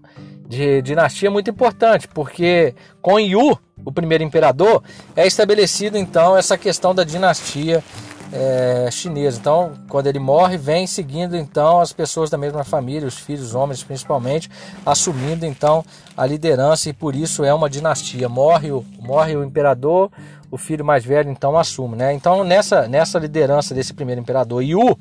de 0.48 0.82
dinastia 0.82 1.30
é 1.30 1.32
muito 1.32 1.50
importante, 1.50 2.08
porque 2.08 2.74
com 3.02 3.20
Yu, 3.20 3.58
o 3.86 3.92
primeiro 3.92 4.24
imperador, 4.24 4.84
é 5.16 5.26
estabelecido 5.26 5.98
então 5.98 6.36
essa 6.36 6.58
questão 6.58 6.94
da 6.94 7.04
dinastia 7.04 7.84
é, 8.32 8.90
chinesa. 8.92 9.40
Então, 9.40 9.74
quando 9.88 10.08
ele 10.08 10.20
morre, 10.20 10.58
vem 10.58 10.86
seguindo 10.86 11.36
então 11.36 11.80
as 11.80 11.94
pessoas 11.94 12.30
da 12.30 12.38
mesma 12.38 12.64
família, 12.64 13.08
os 13.08 13.18
filhos, 13.18 13.48
os 13.48 13.56
homens 13.56 13.84
principalmente, 13.84 14.50
assumindo 14.86 15.46
então 15.46 15.84
a 16.16 16.26
liderança 16.26 16.90
e 16.90 16.94
por 16.94 17.16
isso 17.16 17.44
é 17.44 17.54
uma 17.54 17.70
dinastia. 17.70 18.30
Morre 18.30 18.72
o, 18.72 18.86
morre 19.00 19.36
o 19.36 19.44
imperador, 19.44 20.12
o 20.52 20.58
filho 20.58 20.84
mais 20.84 21.04
velho 21.04 21.30
então 21.30 21.58
assume, 21.58 21.96
né? 21.96 22.14
Então 22.14 22.44
nessa 22.44 22.88
nessa 22.88 23.20
liderança 23.20 23.74
desse 23.74 23.94
primeiro 23.94 24.22
imperador 24.22 24.64
Yu, 24.64 24.98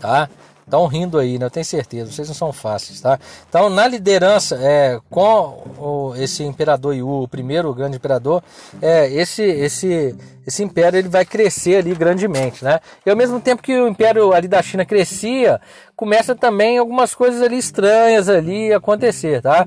tá? 0.00 0.28
Estão 0.64 0.86
rindo 0.86 1.18
aí, 1.18 1.38
né? 1.38 1.46
Eu 1.46 1.50
tenho 1.50 1.64
certeza, 1.64 2.10
vocês 2.10 2.28
não 2.28 2.34
são 2.34 2.52
fáceis, 2.52 3.00
tá? 3.00 3.18
Então, 3.48 3.68
na 3.68 3.86
liderança, 3.86 4.56
é, 4.60 5.00
com 5.10 5.62
o, 5.78 6.14
esse 6.16 6.42
imperador 6.44 6.94
Yu, 6.94 7.22
o 7.22 7.28
primeiro 7.28 7.74
grande 7.74 7.96
imperador, 7.96 8.42
é, 8.80 9.12
esse, 9.12 9.42
esse, 9.42 10.16
esse 10.46 10.62
império 10.62 10.98
ele 10.98 11.08
vai 11.08 11.24
crescer 11.24 11.76
ali 11.76 11.94
grandemente, 11.94 12.64
né? 12.64 12.80
E 13.04 13.10
ao 13.10 13.16
mesmo 13.16 13.40
tempo 13.40 13.62
que 13.62 13.78
o 13.78 13.88
império 13.88 14.32
ali 14.32 14.48
da 14.48 14.62
China 14.62 14.84
crescia, 14.84 15.60
começa 15.96 16.34
também 16.34 16.78
algumas 16.78 17.14
coisas 17.14 17.42
ali 17.42 17.58
estranhas 17.58 18.28
ali 18.28 18.72
acontecer, 18.72 19.42
tá? 19.42 19.66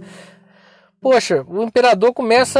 Poxa, 1.05 1.45
o 1.47 1.61
imperador 1.61 2.11
começa 2.11 2.59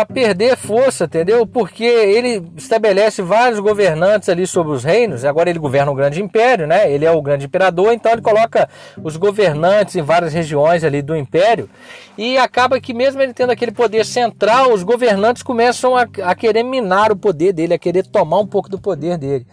a 0.00 0.06
perder 0.06 0.56
força, 0.56 1.04
entendeu? 1.04 1.46
Porque 1.46 1.84
ele 1.84 2.42
estabelece 2.56 3.20
vários 3.20 3.60
governantes 3.60 4.30
ali 4.30 4.46
sobre 4.46 4.72
os 4.72 4.82
reinos, 4.82 5.26
agora 5.26 5.50
ele 5.50 5.58
governa 5.58 5.92
um 5.92 5.94
grande 5.94 6.22
império, 6.22 6.66
né? 6.66 6.90
Ele 6.90 7.04
é 7.04 7.10
o 7.10 7.20
grande 7.20 7.44
imperador, 7.44 7.92
então 7.92 8.10
ele 8.10 8.22
coloca 8.22 8.66
os 9.04 9.18
governantes 9.18 9.94
em 9.94 10.00
várias 10.00 10.32
regiões 10.32 10.84
ali 10.84 11.02
do 11.02 11.14
império 11.14 11.68
e 12.16 12.38
acaba 12.38 12.80
que 12.80 12.94
mesmo 12.94 13.20
ele 13.20 13.34
tendo 13.34 13.50
aquele 13.50 13.72
poder 13.72 14.06
central, 14.06 14.72
os 14.72 14.82
governantes 14.82 15.42
começam 15.42 15.94
a, 15.94 16.08
a 16.22 16.34
querer 16.34 16.62
minar 16.62 17.12
o 17.12 17.16
poder 17.16 17.52
dele, 17.52 17.74
a 17.74 17.78
querer 17.78 18.06
tomar 18.06 18.38
um 18.38 18.46
pouco 18.46 18.70
do 18.70 18.78
poder 18.78 19.18
dele. 19.18 19.46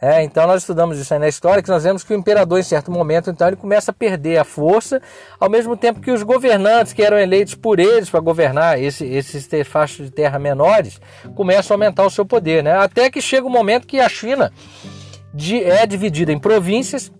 É, 0.00 0.22
então 0.22 0.46
nós 0.46 0.62
estudamos 0.62 0.98
isso 0.98 1.14
aí 1.14 1.18
na 1.18 1.28
história, 1.28 1.62
que 1.62 1.70
nós 1.70 1.84
vemos 1.84 2.04
que 2.04 2.12
o 2.12 2.16
imperador, 2.16 2.58
em 2.58 2.62
certo 2.62 2.90
momento, 2.90 3.30
então 3.30 3.46
ele 3.46 3.56
começa 3.56 3.90
a 3.90 3.94
perder 3.94 4.36
a 4.36 4.44
força, 4.44 5.00
ao 5.40 5.48
mesmo 5.48 5.74
tempo 5.74 6.00
que 6.00 6.10
os 6.10 6.22
governantes 6.22 6.92
que 6.92 7.02
eram 7.02 7.18
eleitos 7.18 7.54
por 7.54 7.80
eles 7.80 8.10
para 8.10 8.20
governar 8.20 8.78
esse, 8.78 9.06
esses 9.06 9.48
fachos 9.66 10.06
de 10.06 10.12
terra 10.12 10.38
menores, 10.38 11.00
começam 11.34 11.74
a 11.74 11.76
aumentar 11.76 12.04
o 12.04 12.10
seu 12.10 12.26
poder, 12.26 12.62
né? 12.62 12.72
Até 12.76 13.10
que 13.10 13.22
chega 13.22 13.46
o 13.46 13.50
momento 13.50 13.86
que 13.86 13.98
a 13.98 14.08
China 14.08 14.52
é 15.64 15.86
dividida 15.86 16.30
em 16.30 16.38
províncias, 16.38 17.10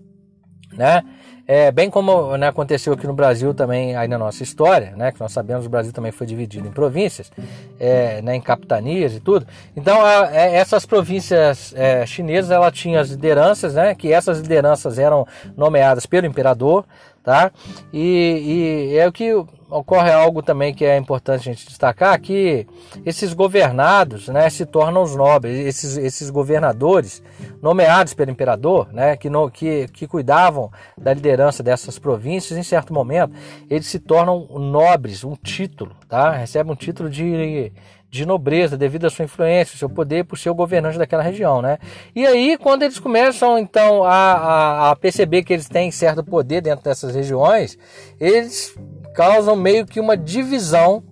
né? 0.71 1.03
É, 1.47 1.71
bem 1.71 1.89
como 1.89 2.35
né, 2.35 2.49
aconteceu 2.49 2.91
aqui 2.91 3.07
no 3.07 3.13
Brasil 3.13 3.53
também, 3.53 3.95
aí 3.95 4.05
na 4.05 4.17
nossa 4.17 4.43
história, 4.43 4.91
né, 4.97 5.13
que 5.13 5.19
nós 5.21 5.31
sabemos 5.31 5.65
o 5.65 5.69
Brasil 5.69 5.93
também 5.93 6.11
foi 6.11 6.27
dividido 6.27 6.67
em 6.67 6.71
províncias, 6.71 7.31
é, 7.79 8.21
né, 8.21 8.35
em 8.35 8.41
capitanias 8.41 9.13
e 9.13 9.21
tudo. 9.21 9.47
Então, 9.73 10.05
a, 10.05 10.29
é, 10.29 10.57
essas 10.57 10.85
províncias 10.85 11.73
é, 11.73 12.05
chinesas, 12.05 12.51
ela 12.51 12.69
tinha 12.69 12.99
as 12.99 13.11
lideranças, 13.11 13.75
né, 13.75 13.95
que 13.95 14.11
essas 14.11 14.39
lideranças 14.39 14.99
eram 14.99 15.25
nomeadas 15.55 16.05
pelo 16.05 16.27
imperador, 16.27 16.83
tá? 17.27 17.51
E, 17.91 18.93
e 18.93 18.97
é 18.97 19.05
o 19.05 19.11
que 19.11 19.33
ocorre 19.69 20.13
algo 20.13 20.41
também 20.41 20.73
que 20.73 20.85
é 20.85 20.95
importante 20.95 21.41
a 21.41 21.53
gente 21.53 21.67
destacar 21.67 22.17
que 22.21 22.65
esses 23.05 23.33
governados 23.33 24.29
né, 24.29 24.49
se 24.49 24.65
tornam 24.65 25.03
os 25.03 25.13
nobres, 25.13 25.57
esses, 25.59 25.97
esses 25.97 26.29
governadores 26.29 27.21
nomeados 27.61 28.13
pelo 28.13 28.31
imperador, 28.31 28.87
né, 28.93 29.17
que, 29.17 29.29
no, 29.29 29.51
que, 29.51 29.89
que 29.89 30.07
cuidavam 30.07 30.71
da 30.97 31.13
liderança 31.13 31.61
dessas 31.61 31.99
províncias, 31.99 32.57
em 32.57 32.63
certo 32.63 32.93
momento, 32.93 33.33
eles 33.69 33.87
se 33.87 33.99
tornam 33.99 34.47
nobres, 34.57 35.25
um 35.25 35.35
título, 35.35 35.91
tá? 36.07 36.31
recebem 36.31 36.71
um 36.71 36.77
título 36.77 37.09
de, 37.09 37.73
de 38.17 38.25
nobreza 38.25 38.77
devido 38.77 39.05
à 39.05 39.09
sua 39.09 39.25
influência, 39.25 39.77
seu 39.77 39.89
poder 39.89 40.25
por 40.25 40.37
ser 40.37 40.49
o 40.49 40.55
governante 40.55 40.97
daquela 40.97 41.23
região, 41.23 41.61
né? 41.61 41.77
E 42.15 42.25
aí, 42.25 42.57
quando 42.57 42.83
eles 42.83 42.99
começam 42.99 43.57
então 43.57 44.03
a, 44.03 44.09
a, 44.09 44.91
a 44.91 44.95
perceber 44.95 45.43
que 45.43 45.53
eles 45.53 45.69
têm 45.69 45.91
certo 45.91 46.23
poder 46.23 46.61
dentro 46.61 46.83
dessas 46.83 47.15
regiões, 47.15 47.77
eles 48.19 48.75
causam 49.15 49.55
meio 49.55 49.85
que 49.85 49.99
uma 49.99 50.17
divisão 50.17 51.03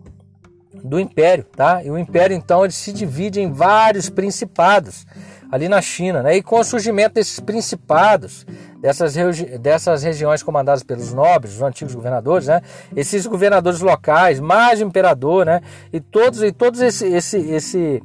do 0.84 1.00
império, 1.00 1.46
tá? 1.56 1.84
E 1.84 1.90
o 1.90 1.98
império 1.98 2.36
então 2.36 2.64
ele 2.64 2.74
se 2.74 2.92
divide 2.92 3.40
em 3.40 3.52
vários 3.52 4.10
principados 4.10 5.06
ali 5.52 5.70
na 5.70 5.82
China, 5.82 6.22
né? 6.22 6.36
E 6.36 6.44
com 6.44 6.60
o 6.60 6.64
surgimento 6.64 7.16
desses 7.16 7.40
principados, 7.40 8.46
dessas, 8.80 9.16
regi 9.16 9.58
dessas 9.58 10.04
regiões 10.04 10.44
comandadas 10.44 10.84
pelos 10.84 11.14
nobres, 11.14 11.56
os 11.56 11.62
antigos 11.62 11.96
governadores, 11.96 12.48
né? 12.48 12.62
Esses 12.96 13.26
governadores 13.26 13.82
locais, 13.82 14.40
mais 14.40 14.82
o 14.82 14.84
imperador, 14.84 15.46
né? 15.46 15.62
E 15.92 16.00
todos 16.00 16.42
e 16.44 16.52
todos 16.52 16.82
esse 16.82 17.06
esse 17.08 17.38
esse 17.38 18.04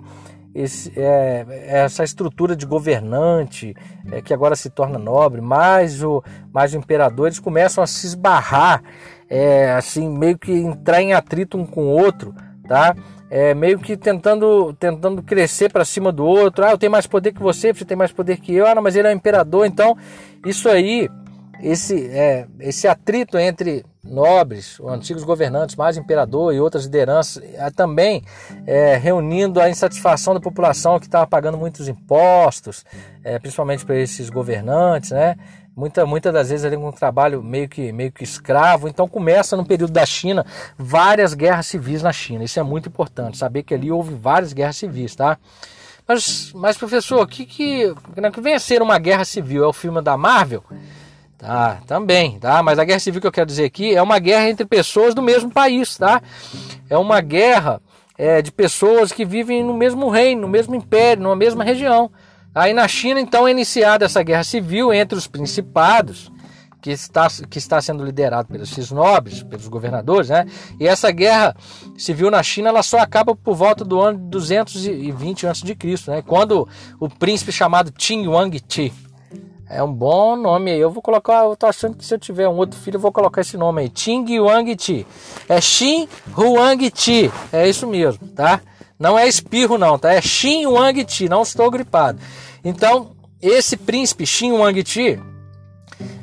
esse, 0.53 0.93
é, 0.97 1.47
essa 1.69 2.03
estrutura 2.03 2.57
de 2.57 2.67
governante 2.67 3.75
é, 4.11 4.21
que 4.21 4.35
agora 4.35 4.57
se 4.57 4.69
torna 4.69 4.99
nobre, 4.99 5.41
mais 5.41 6.03
o, 6.03 6.23
mais 6.53 6.75
o 6.75 6.77
imperador, 6.77 7.29
eles 7.29 7.39
começam 7.39 7.85
a 7.85 7.87
se 7.87 8.07
esbarrar 8.07 8.83
é, 9.29 9.71
assim, 9.73 10.09
meio 10.09 10.37
que 10.37 10.53
entrar 10.53 11.00
em 11.00 11.12
atrito 11.12 11.57
um 11.57 11.65
com 11.65 11.85
o 11.85 11.91
outro, 11.91 12.35
tá? 12.67 12.97
É, 13.31 13.55
meio 13.55 13.79
que 13.79 13.97
tentando, 13.97 14.73
tentando 14.73 15.23
crescer 15.23 15.71
para 15.71 15.85
cima 15.85 16.11
do 16.11 16.25
outro. 16.27 16.65
Ah, 16.65 16.73
eu 16.73 16.79
tenho 16.79 16.91
mais 16.91 17.07
poder 17.07 17.33
que 17.33 17.41
você, 17.41 17.73
você 17.73 17.85
tem 17.85 17.97
mais 17.97 18.11
poder 18.11 18.39
que 18.39 18.53
eu. 18.53 18.67
Ah, 18.67 18.75
não, 18.75 18.83
mas 18.83 18.97
ele 18.97 19.07
é 19.07 19.12
um 19.12 19.15
imperador. 19.15 19.65
Então, 19.67 19.97
isso 20.44 20.68
aí, 20.68 21.09
esse, 21.62 22.06
é, 22.09 22.47
esse 22.61 22.88
atrito 22.88 23.38
entre 23.38 23.85
nobres, 24.02 24.80
antigos 24.80 25.25
governantes, 25.25 25.76
mais 25.76 25.97
imperador 25.97 26.54
e 26.54 26.61
outras 26.61 26.85
lideranças, 26.85 27.42
é, 27.54 27.70
também 27.70 28.23
é, 28.66 28.97
reunindo 28.97 29.61
a 29.61 29.68
insatisfação 29.68 30.35
da 30.35 30.40
população 30.40 30.99
que 30.99 31.06
estava 31.06 31.26
pagando 31.26 31.59
muitos 31.59 31.88
impostos, 31.88 32.85
é, 33.23 33.38
principalmente 33.38 33.85
para 33.85 33.97
esses 33.97 34.30
governantes, 34.30 35.11
né? 35.11 35.37
muita, 35.76 36.04
muitas 36.04 36.32
das 36.32 36.50
vezes 36.50 36.64
ali 36.64 36.76
um 36.76 36.92
trabalho 36.92 37.42
meio 37.42 37.68
que, 37.68 37.92
meio 37.92 38.12
que 38.12 38.25
escravo. 38.25 38.88
Então 38.88 39.09
começa 39.09 39.56
no 39.56 39.64
período 39.64 39.92
da 39.92 40.04
China 40.04 40.44
várias 40.76 41.35
guerras 41.35 41.66
civis 41.66 42.02
na 42.02 42.12
China. 42.12 42.44
Isso 42.44 42.61
é 42.61 42.62
muito 42.62 42.88
importante, 42.88 43.38
saber 43.38 43.62
que 43.62 43.75
ali 43.75 43.90
houve 43.90 44.14
várias 44.14 44.52
guerras 44.52 44.76
civis, 44.76 45.14
tá? 45.14 45.38
Mas, 46.11 46.52
mas 46.52 46.76
professor, 46.76 47.23
o 47.23 47.26
que, 47.26 47.47
que, 47.47 47.95
que 48.33 48.40
vem 48.40 48.55
a 48.55 48.59
ser 48.59 48.83
uma 48.83 48.99
guerra 48.99 49.25
civil? 49.25 49.62
É 49.62 49.67
o 49.69 49.73
filme 49.73 50.02
da 50.02 50.17
Marvel? 50.17 50.64
Tá, 51.38 51.79
também, 51.87 52.37
tá? 52.37 52.61
Mas 52.64 52.81
a 52.81 52.85
guerra 52.85 52.99
civil 52.99 53.21
que 53.21 53.29
eu 53.29 53.33
quero 53.33 53.47
dizer 53.47 53.67
aqui 53.67 53.95
é 53.95 54.02
uma 54.02 54.19
guerra 54.19 54.50
entre 54.50 54.67
pessoas 54.67 55.14
do 55.14 55.23
mesmo 55.23 55.52
país, 55.52 55.97
tá? 55.97 56.21
É 56.88 56.99
uma 56.99 57.21
guerra 57.21 57.81
é, 58.19 58.43
de 58.43 58.50
pessoas 58.50 59.12
que 59.12 59.25
vivem 59.25 59.62
no 59.62 59.73
mesmo 59.73 60.09
reino, 60.09 60.40
no 60.40 60.49
mesmo 60.49 60.75
império, 60.75 61.23
numa 61.23 61.37
mesma 61.37 61.62
região. 61.62 62.11
Aí 62.52 62.75
na 62.75 62.88
China, 62.88 63.21
então, 63.21 63.47
é 63.47 63.52
iniciada 63.52 64.05
essa 64.05 64.21
guerra 64.25 64.43
civil 64.43 64.93
entre 64.93 65.17
os 65.17 65.29
principados, 65.29 66.29
que 66.80 66.90
está, 66.90 67.28
que 67.49 67.58
está 67.58 67.80
sendo 67.80 68.04
liderado 68.04 68.49
pelos 68.49 68.90
nobres, 68.90 69.42
pelos 69.42 69.68
governadores, 69.68 70.30
né? 70.30 70.46
E 70.78 70.87
essa 70.87 71.10
guerra 71.10 71.54
civil 71.96 72.30
na 72.30 72.42
China, 72.42 72.70
ela 72.70 72.82
só 72.82 72.99
acaba 72.99 73.34
por 73.34 73.54
volta 73.54 73.84
do 73.84 74.00
ano 74.00 74.18
220 74.18 75.46
a.C., 75.46 75.76
né? 76.08 76.22
Quando 76.22 76.68
o 76.99 77.08
príncipe 77.08 77.52
chamado 77.52 77.92
Qin 77.92 78.26
Huangdi, 78.26 78.92
é 79.68 79.80
um 79.84 79.92
bom 79.92 80.34
nome 80.34 80.72
aí. 80.72 80.80
Eu 80.80 80.90
vou 80.90 81.00
colocar, 81.00 81.44
eu 81.44 81.54
tô 81.54 81.66
achando 81.66 81.96
que 81.96 82.04
se 82.04 82.12
eu 82.12 82.18
tiver 82.18 82.49
um 82.49 82.56
outro 82.56 82.78
filho, 82.78 82.96
eu 82.96 83.00
vou 83.00 83.12
colocar 83.12 83.40
esse 83.40 83.56
nome 83.56 83.82
aí. 83.82 83.88
Ting 83.88 84.40
Huangdi. 84.40 85.06
É 85.49 85.60
Xin 85.60 86.08
Huangdi. 86.37 87.30
É 87.52 87.68
isso 87.68 87.87
mesmo, 87.87 88.26
tá? 88.28 88.60
Não 88.99 89.16
é 89.16 89.28
espirro 89.28 89.78
não, 89.78 89.96
tá? 89.96 90.12
É 90.12 90.20
Xin 90.20 90.66
Huangdi, 90.66 91.28
não 91.28 91.42
estou 91.42 91.70
gripado. 91.70 92.18
Então, 92.64 93.12
esse 93.40 93.76
príncipe 93.76 94.26
Xin 94.26 94.50
Huangdi 94.52 95.20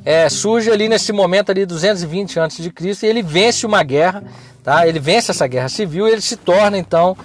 é, 0.08 0.30
surge 0.30 0.72
ali 0.72 0.88
nesse 0.88 1.12
momento 1.12 1.50
ali 1.50 1.66
220 1.66 2.40
a.C. 2.40 2.72
e 3.04 3.06
ele 3.06 3.22
vence 3.22 3.66
uma 3.66 3.84
guerra, 3.84 4.24
tá? 4.64 4.88
Ele 4.88 5.02
vence 5.02 5.32
essa 5.32 5.46
guerra 5.46 5.68
civil 5.68 6.08
e 6.08 6.12
ele 6.14 6.22
se 6.22 6.38
torna 6.38 6.78
então 6.78 7.18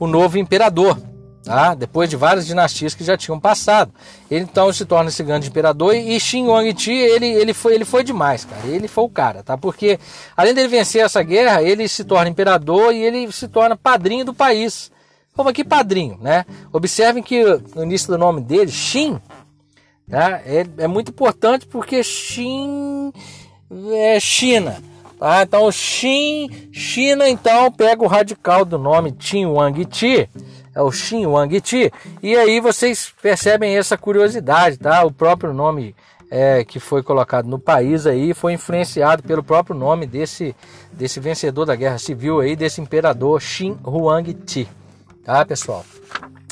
o 0.00 0.08
novo 0.08 0.36
imperador, 0.36 0.98
tá? 1.44 1.76
depois 1.76 2.10
de 2.10 2.16
várias 2.16 2.44
dinastias 2.44 2.92
que 2.92 3.04
já 3.04 3.16
tinham 3.16 3.38
passado. 3.38 3.94
Ele 4.28 4.40
então 4.50 4.72
se 4.72 4.84
torna 4.84 5.10
esse 5.10 5.22
grande 5.22 5.46
imperador 5.46 5.94
e 5.94 6.18
Xin 6.18 6.48
Huangdi 6.48 6.90
ele, 6.90 7.28
ele, 7.28 7.54
foi, 7.54 7.72
ele 7.72 7.84
foi 7.84 8.02
demais, 8.02 8.44
cara. 8.44 8.66
Ele 8.66 8.88
foi 8.88 9.04
o 9.04 9.08
cara, 9.08 9.44
tá? 9.44 9.56
Porque 9.56 10.00
além 10.36 10.52
dele 10.52 10.66
vencer 10.66 11.04
essa 11.04 11.22
guerra, 11.22 11.62
ele 11.62 11.86
se 11.86 12.02
torna 12.02 12.28
imperador 12.28 12.92
e 12.92 13.00
ele 13.00 13.30
se 13.30 13.46
torna 13.46 13.76
padrinho 13.76 14.24
do 14.24 14.34
país. 14.34 14.90
Como 15.36 15.50
aqui 15.50 15.62
padrinho, 15.62 16.18
né? 16.20 16.44
Observem 16.72 17.22
que 17.22 17.44
no 17.76 17.84
início 17.84 18.08
do 18.08 18.18
nome 18.18 18.40
dele, 18.40 18.72
Xin, 18.72 19.20
tá? 20.10 20.40
é, 20.44 20.66
é 20.78 20.86
muito 20.86 21.10
importante 21.10 21.66
porque 21.66 22.02
Xin 22.02 23.12
é 23.92 24.20
China. 24.20 24.82
Tá? 25.18 25.42
Então, 25.42 25.70
Xin, 25.70 26.70
China, 26.72 27.28
então, 27.28 27.70
pega 27.72 28.02
o 28.02 28.06
radical 28.06 28.64
do 28.64 28.78
nome 28.78 29.12
Qin 29.12 29.46
Wang 29.46 29.84
Ti, 29.84 30.28
é 30.74 30.82
o 30.82 30.90
Xin 30.90 31.26
Wang 31.26 31.60
Ti, 31.60 31.92
e 32.22 32.36
aí 32.36 32.60
vocês 32.60 33.12
percebem 33.22 33.76
essa 33.76 33.96
curiosidade, 33.96 34.76
tá? 34.76 35.04
O 35.04 35.12
próprio 35.12 35.52
nome 35.52 35.94
é, 36.30 36.64
que 36.64 36.80
foi 36.80 37.02
colocado 37.02 37.46
no 37.46 37.58
país 37.58 38.06
aí 38.06 38.34
foi 38.34 38.54
influenciado 38.54 39.22
pelo 39.22 39.42
próprio 39.42 39.76
nome 39.76 40.04
desse, 40.04 40.54
desse 40.92 41.20
vencedor 41.20 41.64
da 41.64 41.76
guerra 41.76 41.98
civil 41.98 42.40
aí, 42.40 42.56
desse 42.56 42.80
imperador 42.80 43.40
Xin 43.40 43.78
Huang 43.84 44.34
Ti, 44.34 44.68
tá, 45.24 45.44
pessoal? 45.46 45.84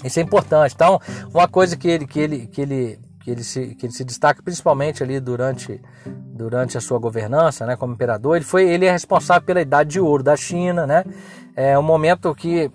Isso 0.05 0.19
é 0.19 0.23
importante. 0.23 0.75
Então, 0.75 1.01
uma 1.33 1.47
coisa 1.47 1.77
que 1.77 1.89
ele, 1.89 2.07
que 2.07 2.21
ele, 2.21 2.47
que 2.47 2.61
ele, 2.61 2.99
que 3.23 3.31
ele, 3.31 3.45
se, 3.45 3.75
que 3.75 3.87
ele 3.87 3.93
se 3.93 4.05
destaca 4.05 4.43
principalmente 4.43 5.03
ali 5.03 5.21
durante, 5.21 5.81
durante 6.07 6.77
a 6.77 6.81
sua 6.81 6.99
governança, 6.99 7.65
né, 7.67 7.77
como 7.77 7.95
imperador, 7.95 8.37
ele 8.37 8.45
foi 8.45 8.69
ele 8.69 8.87
é 8.87 8.93
responsável 8.93 9.43
pela 9.43 9.61
idade 9.61 9.91
de 9.91 10.01
ouro 10.01 10.23
da 10.23 10.37
China, 10.37 10.87
né? 10.87 11.05
É 11.55 11.79
um 11.79 11.83
momento 11.83 12.35
que 12.35 12.71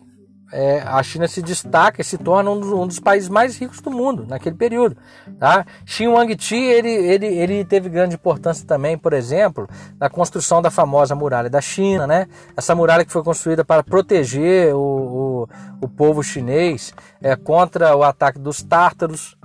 é, 0.51 0.82
a 0.82 1.01
China 1.04 1.27
se 1.27 1.42
destaca 1.42 2.01
e 2.01 2.04
se 2.04 2.18
torna 2.18 2.50
um 2.50 2.60
dos, 2.60 2.72
um 2.72 2.88
dos, 2.88 3.00
países 3.00 3.27
mais 3.27 3.58
ricos 3.58 3.82
do 3.82 3.92
mundo 3.92 4.25
naquele 4.27 4.56
período. 4.56 4.98
Tá? 5.39 5.66
Xin 5.86 6.08
Wangti 6.08 6.56
ele, 6.56 6.89
ele, 6.89 7.25
ele 7.25 7.66
teve 7.66 7.89
grande 7.89 8.16
importância 8.16 8.66
também, 8.66 8.98
por 8.98 9.13
exemplo, 9.13 9.68
na 10.00 10.10
construção 10.10 10.62
da 10.62 10.72
famosa 10.72 11.16
muralha 11.16 11.50
da 11.50 11.60
China. 11.60 12.08
Né? 12.08 12.27
Essa 12.56 12.74
muralha 12.74 13.04
que 13.04 13.12
foi 13.12 13.24
construída 13.24 13.66
para 13.66 13.84
proteger 13.84 14.74
o, 14.74 14.80
o, 14.80 15.50
o 15.82 15.88
povo 15.89 16.24
chinês 16.24 16.94
é, 17.22 17.36
contra 17.36 17.96
o 17.96 18.04
ataque 18.04 18.39
dos 18.39 18.63
tártaros, 18.63 19.36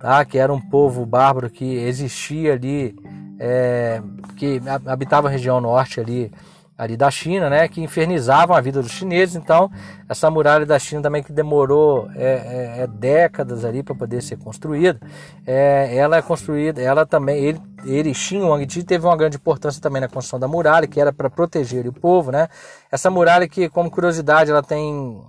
tá? 0.00 0.24
que 0.24 0.38
era 0.38 0.52
um 0.52 0.60
povo 0.60 1.06
bárbaro 1.06 1.48
que 1.48 1.64
existia 1.64 2.54
ali, 2.54 2.96
é, 3.38 4.02
que 4.36 4.60
habitava 4.86 5.28
a 5.28 5.30
região 5.30 5.60
norte 5.60 6.00
ali 6.00 6.32
ali 6.80 6.96
da 6.96 7.10
China, 7.10 7.50
né, 7.50 7.68
que 7.68 7.82
infernizavam 7.82 8.56
a 8.56 8.60
vida 8.60 8.80
dos 8.80 8.90
chineses. 8.90 9.36
Então, 9.36 9.70
essa 10.08 10.30
muralha 10.30 10.64
da 10.64 10.78
China 10.78 11.02
também 11.02 11.22
que 11.22 11.30
demorou 11.30 12.08
é, 12.16 12.78
é, 12.78 12.82
é 12.82 12.86
décadas 12.86 13.66
ali 13.66 13.82
para 13.82 13.94
poder 13.94 14.22
ser 14.22 14.38
construída. 14.38 14.98
É, 15.46 15.94
ela 15.94 16.16
é 16.16 16.22
construída, 16.22 16.80
ela 16.80 17.04
também, 17.04 17.44
ele, 17.44 17.60
ele 17.84 18.14
Xin 18.14 18.40
Wangdi 18.40 18.82
teve 18.82 19.04
uma 19.04 19.14
grande 19.14 19.36
importância 19.36 19.78
também 19.78 20.00
na 20.00 20.08
construção 20.08 20.40
da 20.40 20.48
muralha, 20.48 20.86
que 20.86 20.98
era 20.98 21.12
para 21.12 21.28
proteger 21.28 21.86
o 21.86 21.92
povo, 21.92 22.32
né. 22.32 22.48
Essa 22.90 23.10
muralha 23.10 23.46
que, 23.46 23.68
como 23.68 23.90
curiosidade, 23.90 24.50
ela 24.50 24.62
tem, 24.62 25.20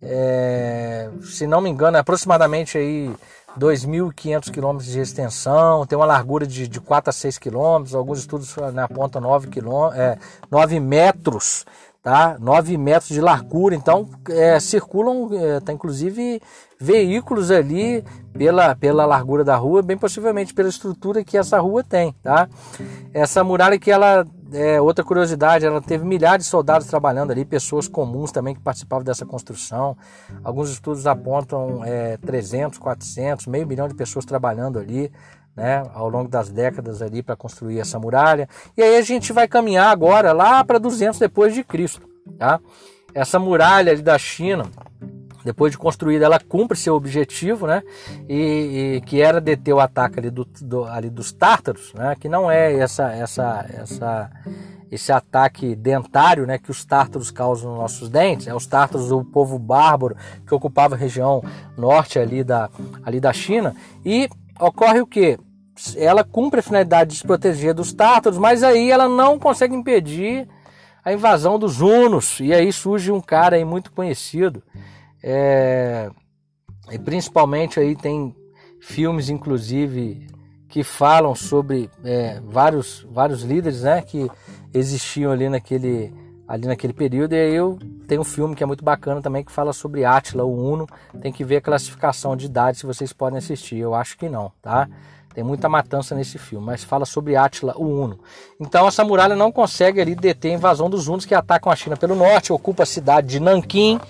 é, 0.00 1.10
se 1.24 1.48
não 1.48 1.60
me 1.60 1.68
engano, 1.68 1.96
é 1.96 2.00
aproximadamente 2.00 2.78
aí 2.78 3.12
2.500 3.58 4.50
quilômetros 4.50 4.90
de 4.90 5.00
extensão, 5.00 5.84
tem 5.86 5.96
uma 5.96 6.06
largura 6.06 6.46
de, 6.46 6.68
de 6.68 6.80
4 6.80 7.10
a 7.10 7.12
6 7.12 7.38
quilômetros, 7.38 7.94
alguns 7.94 8.20
estudos 8.20 8.54
apontam 8.58 9.20
9, 9.20 9.48
é, 9.94 10.18
9 10.50 10.80
metros, 10.80 11.66
tá? 12.02 12.36
9 12.38 12.76
metros 12.78 13.10
de 13.10 13.20
largura, 13.20 13.74
então 13.74 14.08
é, 14.28 14.58
circulam, 14.58 15.28
é, 15.32 15.60
tá 15.60 15.72
inclusive 15.72 16.40
veículos 16.80 17.50
ali 17.50 18.02
pela, 18.32 18.74
pela 18.74 19.04
largura 19.04 19.44
da 19.44 19.56
rua, 19.56 19.82
bem 19.82 19.98
possivelmente 19.98 20.54
pela 20.54 20.68
estrutura 20.68 21.22
que 21.22 21.36
essa 21.36 21.58
rua 21.58 21.84
tem, 21.84 22.14
tá? 22.22 22.48
Essa 23.12 23.44
muralha 23.44 23.78
que 23.78 23.90
ela 23.90 24.24
é, 24.52 24.80
outra 24.80 25.04
curiosidade, 25.04 25.64
ela 25.64 25.80
teve 25.80 26.04
milhares 26.04 26.44
de 26.44 26.50
soldados 26.50 26.86
trabalhando 26.86 27.30
ali, 27.30 27.44
pessoas 27.44 27.86
comuns 27.86 28.32
também 28.32 28.54
que 28.54 28.60
participavam 28.60 29.04
dessa 29.04 29.24
construção. 29.24 29.96
Alguns 30.42 30.70
estudos 30.70 31.06
apontam 31.06 31.84
é, 31.84 32.16
300, 32.16 32.78
400, 32.78 33.46
meio 33.46 33.66
milhão 33.66 33.88
de 33.88 33.94
pessoas 33.94 34.24
trabalhando 34.24 34.78
ali, 34.78 35.12
né, 35.60 35.82
ao 35.92 36.08
longo 36.08 36.26
das 36.26 36.48
décadas 36.48 37.02
ali 37.02 37.22
para 37.22 37.36
construir 37.36 37.78
essa 37.78 37.98
muralha. 37.98 38.48
E 38.74 38.82
aí 38.82 38.96
a 38.96 39.02
gente 39.02 39.30
vai 39.30 39.46
caminhar 39.46 39.90
agora 39.90 40.32
lá 40.32 40.64
para 40.64 40.78
200 40.78 41.18
depois 41.20 41.52
de 41.52 41.62
Cristo, 41.62 42.08
tá? 42.38 42.58
Essa 43.12 43.38
muralha 43.38 43.94
da 44.00 44.16
China, 44.16 44.64
depois 45.44 45.72
de 45.72 45.76
construída, 45.76 46.24
ela 46.24 46.40
cumpre 46.40 46.78
seu 46.78 46.94
objetivo, 46.94 47.66
né? 47.66 47.82
E, 48.26 48.94
e 48.96 49.00
que 49.02 49.20
era 49.20 49.38
deter 49.38 49.74
o 49.74 49.80
ataque 49.80 50.18
ali, 50.18 50.30
do, 50.30 50.46
do, 50.62 50.84
ali 50.84 51.10
dos 51.10 51.30
tártaros, 51.30 51.92
né? 51.92 52.16
Que 52.18 52.26
não 52.28 52.50
é 52.50 52.72
essa, 52.72 53.12
essa, 53.12 53.66
essa, 53.68 54.30
esse 54.90 55.12
ataque 55.12 55.76
dentário, 55.76 56.46
né? 56.46 56.56
Que 56.56 56.70
os 56.70 56.86
tártaros 56.86 57.30
causam 57.30 57.72
nos 57.72 57.80
nossos 57.80 58.08
dentes. 58.08 58.46
É 58.46 58.54
os 58.54 58.66
tártaros, 58.66 59.12
o 59.12 59.22
povo 59.24 59.58
bárbaro 59.58 60.16
que 60.46 60.54
ocupava 60.54 60.94
a 60.94 60.98
região 60.98 61.42
norte 61.76 62.18
ali 62.18 62.42
da, 62.42 62.70
ali 63.04 63.20
da 63.20 63.32
China. 63.32 63.74
E 64.06 64.26
ocorre 64.58 65.00
o 65.00 65.06
que? 65.06 65.38
Ela 65.96 66.24
cumpre 66.24 66.60
a 66.60 66.62
finalidade 66.62 67.10
de 67.10 67.16
se 67.16 67.26
proteger 67.26 67.74
dos 67.74 67.92
tártaros, 67.92 68.38
mas 68.38 68.62
aí 68.62 68.90
ela 68.90 69.08
não 69.08 69.38
consegue 69.38 69.74
impedir 69.74 70.48
a 71.04 71.12
invasão 71.12 71.58
dos 71.58 71.80
hunos. 71.80 72.40
E 72.40 72.52
aí 72.52 72.72
surge 72.72 73.10
um 73.10 73.20
cara 73.20 73.56
aí 73.56 73.64
muito 73.64 73.92
conhecido 73.92 74.62
é, 75.22 76.10
e 76.90 76.98
principalmente 76.98 77.78
aí 77.78 77.94
tem 77.94 78.34
filmes, 78.80 79.28
inclusive, 79.28 80.26
que 80.68 80.82
falam 80.82 81.34
sobre 81.34 81.90
é, 82.04 82.40
vários, 82.40 83.06
vários 83.10 83.42
líderes 83.42 83.82
né, 83.82 84.00
que 84.02 84.30
existiam 84.72 85.30
ali 85.30 85.48
naquele, 85.48 86.12
ali 86.48 86.66
naquele 86.66 86.92
período. 86.92 87.34
E 87.34 87.38
aí 87.38 87.54
eu 87.54 87.78
tenho 88.06 88.22
um 88.22 88.24
filme 88.24 88.54
que 88.54 88.62
é 88.62 88.66
muito 88.66 88.84
bacana 88.84 89.20
também 89.20 89.44
que 89.44 89.52
fala 89.52 89.72
sobre 89.72 90.04
Átila, 90.04 90.44
o 90.44 90.72
Uno. 90.72 90.86
Tem 91.20 91.32
que 91.32 91.44
ver 91.44 91.56
a 91.56 91.60
classificação 91.60 92.36
de 92.36 92.46
idade 92.46 92.78
se 92.78 92.86
vocês 92.86 93.12
podem 93.12 93.38
assistir. 93.38 93.76
Eu 93.76 93.94
acho 93.94 94.16
que 94.16 94.28
não, 94.28 94.52
tá? 94.62 94.88
Tem 95.34 95.44
muita 95.44 95.68
matança 95.68 96.14
nesse 96.14 96.38
filme, 96.38 96.66
mas 96.66 96.82
fala 96.82 97.04
sobre 97.04 97.36
Átila, 97.36 97.74
o 97.76 97.84
Uno. 97.84 98.18
Então 98.58 98.86
essa 98.88 99.04
muralha 99.04 99.36
não 99.36 99.52
consegue 99.52 100.00
ali 100.00 100.14
deter 100.14 100.50
a 100.52 100.54
invasão 100.54 100.90
dos 100.90 101.06
Hunos 101.06 101.24
que 101.24 101.34
atacam 101.34 101.70
a 101.70 101.76
China 101.76 101.96
pelo 101.96 102.16
norte, 102.16 102.52
ocupa 102.52 102.82
a 102.82 102.86
cidade 102.86 103.28
de 103.28 103.40
Nanquim 103.40 104.00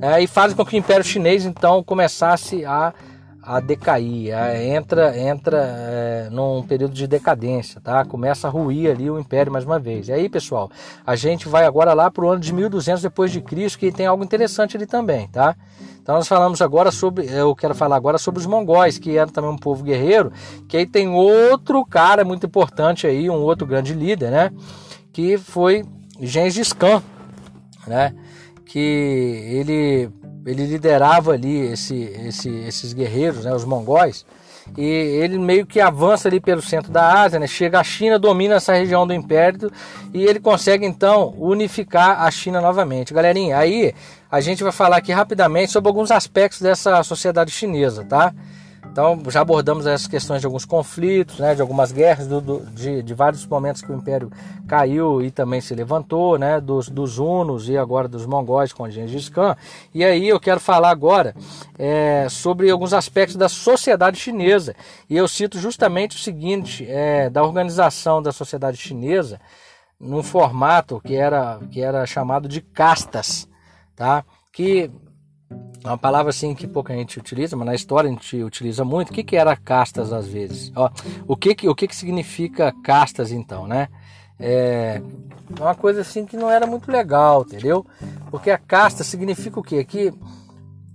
é, 0.00 0.22
e 0.22 0.26
fazem 0.26 0.56
com 0.56 0.64
que 0.64 0.76
o 0.76 0.78
Império 0.78 1.04
Chinês 1.04 1.44
então 1.44 1.82
começasse 1.82 2.64
a, 2.64 2.94
a 3.42 3.58
decair, 3.58 4.32
a, 4.32 4.62
entra, 4.62 5.18
entra 5.18 5.58
é, 5.58 6.28
num 6.30 6.62
período 6.62 6.94
de 6.94 7.08
decadência, 7.08 7.80
tá? 7.80 8.04
Começa 8.04 8.46
a 8.46 8.50
ruir 8.50 8.90
ali 8.90 9.10
o 9.10 9.18
Império 9.18 9.50
mais 9.50 9.64
uma 9.64 9.80
vez. 9.80 10.06
E 10.06 10.12
aí, 10.12 10.28
pessoal, 10.28 10.70
a 11.04 11.16
gente 11.16 11.48
vai 11.48 11.64
agora 11.64 11.92
lá 11.92 12.08
para 12.08 12.24
o 12.24 12.28
ano 12.28 12.40
de 12.40 12.52
1200 12.52 13.02
depois 13.02 13.32
de 13.32 13.40
Cristo, 13.40 13.80
que 13.80 13.90
tem 13.90 14.06
algo 14.06 14.22
interessante 14.22 14.76
ali 14.76 14.86
também, 14.86 15.26
tá? 15.28 15.56
Então 16.08 16.16
nós 16.16 16.26
falamos 16.26 16.62
agora 16.62 16.90
sobre, 16.90 17.26
eu 17.26 17.54
quero 17.54 17.74
falar 17.74 17.94
agora 17.94 18.16
sobre 18.16 18.40
os 18.40 18.46
mongóis, 18.46 18.96
que 18.96 19.18
eram 19.18 19.30
também 19.30 19.50
um 19.50 19.58
povo 19.58 19.84
guerreiro, 19.84 20.32
que 20.66 20.74
aí 20.74 20.86
tem 20.86 21.06
outro 21.06 21.84
cara 21.84 22.24
muito 22.24 22.46
importante 22.46 23.06
aí, 23.06 23.28
um 23.28 23.42
outro 23.42 23.66
grande 23.66 23.92
líder, 23.92 24.30
né? 24.30 24.50
Que 25.12 25.36
foi 25.36 25.84
Gengis 26.18 26.72
Khan, 26.72 27.02
né? 27.86 28.14
que 28.64 28.78
ele, 28.78 30.10
ele 30.46 30.66
liderava 30.66 31.32
ali 31.32 31.72
esse, 31.72 32.04
esse, 32.26 32.48
esses 32.48 32.94
guerreiros, 32.94 33.44
né, 33.44 33.54
os 33.54 33.66
mongóis, 33.66 34.24
e 34.76 34.84
ele 34.84 35.38
meio 35.38 35.66
que 35.66 35.80
avança 35.80 36.28
ali 36.28 36.40
pelo 36.40 36.60
centro 36.60 36.92
da 36.92 37.22
Ásia, 37.22 37.38
né, 37.38 37.46
chega 37.46 37.80
à 37.80 37.84
China, 37.84 38.18
domina 38.18 38.54
essa 38.56 38.74
região 38.74 39.06
do 39.06 39.14
Império 39.14 39.70
e 40.12 40.22
ele 40.22 40.40
consegue 40.40 40.84
então 40.84 41.34
unificar 41.38 42.22
a 42.22 42.30
China 42.30 42.60
novamente. 42.60 43.14
Galerinha, 43.14 43.56
aí 43.56 43.94
a 44.30 44.40
gente 44.40 44.62
vai 44.62 44.72
falar 44.72 44.96
aqui 44.98 45.12
rapidamente 45.12 45.72
sobre 45.72 45.88
alguns 45.88 46.10
aspectos 46.10 46.60
dessa 46.60 47.02
sociedade 47.02 47.50
chinesa, 47.50 48.04
tá? 48.04 48.34
Então, 48.90 49.22
já 49.28 49.42
abordamos 49.42 49.86
essas 49.86 50.06
questões 50.06 50.40
de 50.40 50.46
alguns 50.46 50.64
conflitos, 50.64 51.38
né, 51.38 51.54
de 51.54 51.60
algumas 51.60 51.92
guerras, 51.92 52.26
do, 52.26 52.40
do, 52.40 52.66
de, 52.70 53.02
de, 53.02 53.14
vários 53.14 53.46
momentos 53.46 53.82
que 53.82 53.92
o 53.92 53.94
Império 53.94 54.30
caiu 54.66 55.22
e 55.22 55.30
também 55.30 55.60
se 55.60 55.74
levantou, 55.74 56.38
né, 56.38 56.60
dos, 56.60 56.88
dos 56.88 57.18
hunos 57.18 57.68
e 57.68 57.76
agora 57.76 58.08
dos 58.08 58.26
mongóis 58.26 58.72
com 58.72 58.88
Gengis 58.88 59.28
Khan. 59.28 59.56
E 59.94 60.02
aí 60.02 60.28
eu 60.28 60.40
quero 60.40 60.58
falar 60.58 60.90
agora 60.90 61.34
é, 61.78 62.26
sobre 62.28 62.70
alguns 62.70 62.92
aspectos 62.92 63.36
da 63.36 63.48
sociedade 63.48 64.18
chinesa. 64.18 64.74
E 65.08 65.16
eu 65.16 65.28
cito 65.28 65.58
justamente 65.58 66.16
o 66.16 66.20
seguinte, 66.20 66.86
é, 66.88 67.30
da 67.30 67.42
organização 67.42 68.22
da 68.22 68.32
sociedade 68.32 68.78
chinesa, 68.78 69.40
num 70.00 70.22
formato 70.22 71.00
que 71.04 71.14
era, 71.14 71.60
que 71.70 71.80
era 71.80 72.06
chamado 72.06 72.48
de 72.48 72.60
castas, 72.60 73.47
tá? 73.98 74.24
que 74.58 74.90
é 75.84 75.88
uma 75.88 75.96
palavra 75.96 76.30
assim 76.30 76.52
que 76.52 76.66
pouca 76.66 76.92
gente 76.92 77.16
utiliza, 77.16 77.56
mas 77.56 77.66
na 77.66 77.74
história 77.76 78.10
a 78.10 78.12
gente 78.12 78.42
utiliza 78.42 78.84
muito. 78.84 79.10
O 79.10 79.12
que, 79.12 79.22
que 79.22 79.36
era 79.36 79.54
castas 79.54 80.12
às 80.12 80.26
vezes? 80.26 80.72
Ó, 80.74 80.90
o 81.28 81.36
que, 81.36 81.54
que, 81.54 81.68
o 81.68 81.74
que, 81.76 81.86
que 81.86 81.94
significa 81.94 82.74
castas 82.82 83.30
então, 83.30 83.68
né? 83.68 83.88
É 84.40 85.00
uma 85.60 85.76
coisa 85.76 86.00
assim 86.00 86.26
que 86.26 86.36
não 86.36 86.50
era 86.50 86.66
muito 86.66 86.90
legal, 86.90 87.42
entendeu? 87.42 87.86
Porque 88.32 88.50
a 88.50 88.58
casta 88.58 89.04
significa 89.04 89.60
o 89.60 89.62
quê? 89.62 89.84
Que 89.84 90.12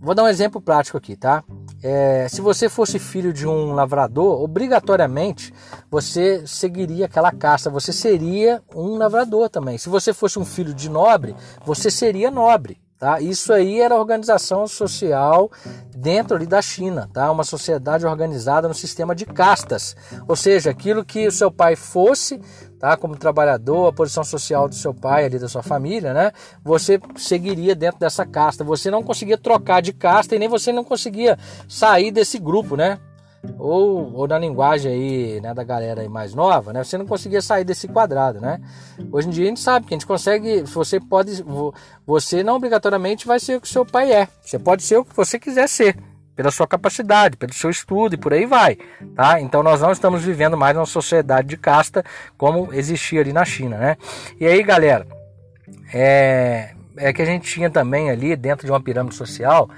vou 0.02 0.14
dar 0.14 0.24
um 0.24 0.28
exemplo 0.28 0.60
prático 0.60 0.98
aqui, 0.98 1.16
tá? 1.16 1.42
É, 1.82 2.28
se 2.30 2.42
você 2.42 2.68
fosse 2.68 3.00
filho 3.00 3.32
de 3.32 3.48
um 3.48 3.74
lavrador, 3.74 4.42
obrigatoriamente 4.42 5.54
você 5.90 6.46
seguiria 6.46 7.06
aquela 7.06 7.32
casta, 7.32 7.70
você 7.70 7.94
seria 7.94 8.62
um 8.76 8.98
lavrador 8.98 9.50
também. 9.50 9.78
Se 9.78 9.88
você 9.88 10.14
fosse 10.14 10.38
um 10.38 10.46
filho 10.46 10.74
de 10.74 10.90
nobre, 10.90 11.34
você 11.66 11.90
seria 11.90 12.30
nobre. 12.30 12.84
Tá? 12.98 13.20
Isso 13.20 13.52
aí 13.52 13.82
era 13.82 13.96
organização 13.96 14.66
social 14.66 15.52
dentro 15.96 16.38
ali 16.38 16.46
da 16.46 16.62
China, 16.62 17.10
tá? 17.12 17.30
uma 17.32 17.44
sociedade 17.44 18.06
organizada 18.06 18.68
no 18.68 18.74
sistema 18.74 19.14
de 19.14 19.26
castas, 19.26 19.96
ou 20.28 20.36
seja, 20.36 20.70
aquilo 20.70 21.04
que 21.04 21.28
o 21.28 21.32
seu 21.32 21.52
pai 21.52 21.76
fosse, 21.76 22.40
tá? 22.80 22.96
como 22.96 23.18
trabalhador, 23.18 23.88
a 23.88 23.94
posição 23.94 24.24
social 24.24 24.70
do 24.70 24.76
seu 24.76 24.94
pai 24.94 25.26
ali 25.26 25.38
da 25.38 25.50
sua 25.50 25.64
família, 25.64 26.14
né? 26.14 26.32
você 26.64 27.00
seguiria 27.18 27.76
dentro 27.76 28.00
dessa 28.00 28.26
casta, 28.26 28.64
você 28.64 28.90
não 28.90 29.04
conseguia 29.04 29.38
trocar 29.38 29.82
de 29.82 29.92
casta 29.92 30.36
e 30.36 30.40
nem 30.40 30.48
você 30.48 30.72
não 30.72 30.84
conseguia 30.84 31.38
sair 31.68 32.12
desse 32.12 32.40
grupo, 32.40 32.78
né? 32.78 33.00
Ou, 33.58 34.14
ou 34.14 34.28
na 34.28 34.38
linguagem 34.40 34.92
aí, 34.92 35.42
né, 35.42 35.54
da 35.54 35.64
galera 35.64 36.02
aí 36.02 36.10
mais 36.10 36.34
nova, 36.34 36.72
né, 36.72 36.84
você 36.84 36.98
não 36.98 37.06
conseguia 37.06 37.42
sair 37.42 37.64
desse 37.64 37.88
quadrado, 37.88 38.40
né? 38.40 38.60
Hoje 39.12 39.28
em 39.28 39.32
dia 39.32 39.46
a 39.46 39.48
gente 39.48 39.60
sabe 39.60 39.86
que 39.86 39.94
a 39.94 39.98
gente 39.98 40.08
consegue, 40.08 40.62
você 40.64 41.00
pode, 41.00 41.44
você 42.06 42.44
não 42.44 42.56
obrigatoriamente 42.56 43.28
vai 43.28 43.40
ser 43.40 43.58
o 43.58 43.62
que 43.62 43.68
seu 43.68 43.86
pai 43.86 44.12
é, 44.12 44.28
você 44.42 44.58
pode 44.58 44.84
ser 44.84 44.98
o 44.98 45.06
que 45.06 45.16
você 45.16 45.38
quiser 45.40 45.68
ser, 45.68 45.98
pela 46.36 46.52
sua 46.52 46.68
capacidade, 46.68 47.38
pelo 47.38 47.54
seu 47.54 47.70
estudo 47.70 48.16
e 48.16 48.18
por 48.18 48.34
aí 48.34 48.46
vai, 48.46 48.78
tá? 49.16 49.40
Então 49.40 49.62
nós 49.62 49.82
não 49.82 49.92
estamos 49.92 50.24
vivendo 50.24 50.58
mais 50.58 50.76
uma 50.76 50.86
sociedade 50.86 51.48
de 51.48 51.58
casta 51.58 52.04
como 52.38 52.74
existia 52.74 53.22
ali 53.22 53.34
na 53.34 53.46
China, 53.46 53.78
né? 53.78 53.98
E 54.40 54.48
aí, 54.48 54.64
galera, 54.64 55.06
é, 55.94 56.74
é 56.98 57.14
que 57.14 57.22
a 57.22 57.26
gente 57.26 57.52
tinha 57.52 57.70
também 57.70 58.10
ali 58.10 58.36
dentro 58.36 58.66
de 58.66 58.72
uma 58.72 58.82
pirâmide 58.82 59.16
social 59.16 59.70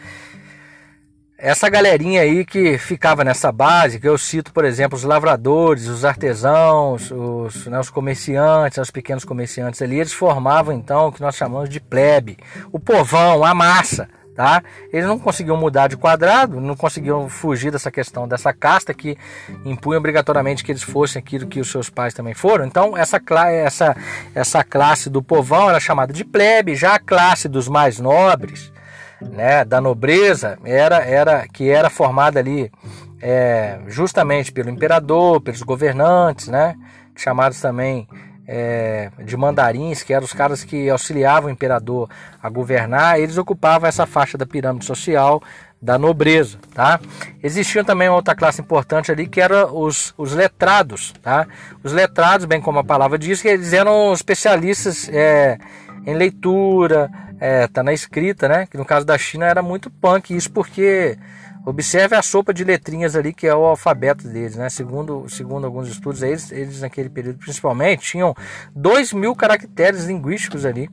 essa 1.38 1.70
galerinha 1.70 2.22
aí 2.22 2.46
que 2.46 2.78
ficava 2.78 3.24
nessa 3.24 3.52
base, 3.52 4.00
que 4.00 4.08
eu 4.08 4.18
cito, 4.18 4.54
por 4.54 4.64
exemplo, 4.64 4.98
os 4.98 5.04
lavradores, 5.04 5.88
os 5.88 6.06
artesãos, 6.06 7.12
os, 7.12 7.68
né, 7.68 7.80
os 7.80 7.90
comerciantes, 7.90 8.78
os 8.78 8.92
pequenos 8.92 9.26
comerciantes 9.26 9.82
ali, 9.82 10.00
eles 10.00 10.14
formavam 10.14 10.74
então 10.74 11.08
o 11.08 11.12
que 11.12 11.22
nós 11.22 11.36
chamamos 11.36 11.70
de 11.70 11.80
plebe, 11.80 12.38
o 12.72 12.80
povão, 12.80 13.44
a 13.44 13.54
massa, 13.54 14.08
tá? 14.34 14.64
Eles 14.94 15.06
não 15.06 15.20
conseguiam 15.20 15.58
mudar 15.58 15.88
de 15.88 15.98
quadrado, 15.98 16.62
não 16.62 16.76
conseguiam 16.76 17.28
fugir 17.28 17.70
dessa 17.70 17.92
questão 17.92 18.28
dessa 18.28 18.54
casta 18.54 18.94
que 18.94 19.18
impunha 19.66 20.00
obrigatoriamente 20.00 20.64
que 20.64 20.72
eles 20.72 20.84
fossem 20.84 21.20
aquilo 21.20 21.48
que 21.48 21.60
os 21.60 21.70
seus 21.70 21.90
pais 21.90 22.14
também 22.14 22.34
foram. 22.34 22.66
Então 22.66 22.98
essa 22.98 23.22
essa 23.50 23.96
essa 24.34 24.64
classe 24.64 25.10
do 25.10 25.22
povão 25.22 25.70
era 25.70 25.82
chamada 25.82 26.14
de 26.14 26.24
plebe, 26.24 26.76
já 26.76 26.96
a 26.96 27.00
classe 27.00 27.50
dos 27.50 27.68
mais 27.68 28.00
nobres 28.00 28.74
né, 29.22 29.64
da 29.66 29.80
nobreza 29.80 30.58
era, 30.64 30.98
era 30.98 31.48
que 31.48 31.70
era 31.70 31.90
formada 31.90 32.40
ali 32.40 32.72
é, 33.22 33.80
justamente 33.88 34.52
pelo 34.52 34.70
imperador, 34.70 35.42
pelos 35.42 35.62
governantes, 35.62 36.48
né, 36.48 36.76
chamados 37.16 37.60
também 37.60 38.08
é, 38.48 39.10
de 39.24 39.36
mandarins, 39.36 40.04
que 40.04 40.14
eram 40.14 40.26
os 40.26 40.34
caras 40.34 40.64
que 40.64 40.90
auxiliavam 40.90 41.50
o 41.50 41.54
imperador 41.54 42.10
a 42.42 42.50
governar, 42.50 43.20
eles 43.20 43.38
ocupavam 43.38 43.88
essa 43.88 44.06
faixa 44.06 44.38
da 44.38 44.46
pirâmide 44.46 44.86
social 44.86 45.42
da 45.82 46.00
nobreza, 46.00 46.58
tá? 46.74 47.00
Existia 47.44 47.84
também 47.84 48.10
uma 48.10 48.16
outra 48.16 48.36
classe 48.36 48.62
importante 48.62 49.12
ali 49.12 49.28
que 49.28 49.40
eram 49.40 49.76
os, 49.78 50.14
os 50.18 50.34
letrados, 50.34 51.14
tá? 51.22 51.46
Os 51.84 51.92
letrados, 51.92 52.46
bem 52.46 52.60
como 52.60 52.80
a 52.80 52.84
palavra 52.84 53.20
diz, 53.20 53.42
que 53.42 53.48
eles 53.48 53.74
eram 53.74 54.12
especialistas 54.14 55.10
é, 55.10 55.60
em 56.06 56.16
leitura, 56.16 57.10
é, 57.40 57.68
tá 57.68 57.84
na 57.84 57.94
escrita, 57.94 58.48
né? 58.48 58.66
Que 58.66 58.78
no 58.78 58.86
caso 58.86 59.06
da 59.06 59.18
China 59.18 59.46
era 59.46 59.62
muito 59.62 59.90
punk 59.90 60.36
isso 60.36 60.52
porque 60.52 61.18
observe 61.66 62.16
a 62.16 62.22
sopa 62.22 62.54
de 62.54 62.64
letrinhas 62.64 63.16
ali 63.16 63.34
que 63.34 63.48
é 63.48 63.56
o 63.56 63.66
alfabeto 63.66 64.28
deles, 64.28 64.56
né? 64.56 64.70
Segundo, 64.70 65.28
segundo 65.30 65.66
alguns 65.66 65.88
estudos, 65.88 66.22
eles, 66.22 66.52
eles 66.52 66.82
naquele 66.82 67.10
período 67.10 67.40
principalmente 67.40 68.12
tinham 68.12 68.36
2 68.76 69.14
mil 69.14 69.36
caracteres 69.36 70.06
linguísticos 70.06 70.66
ali, 70.66 70.90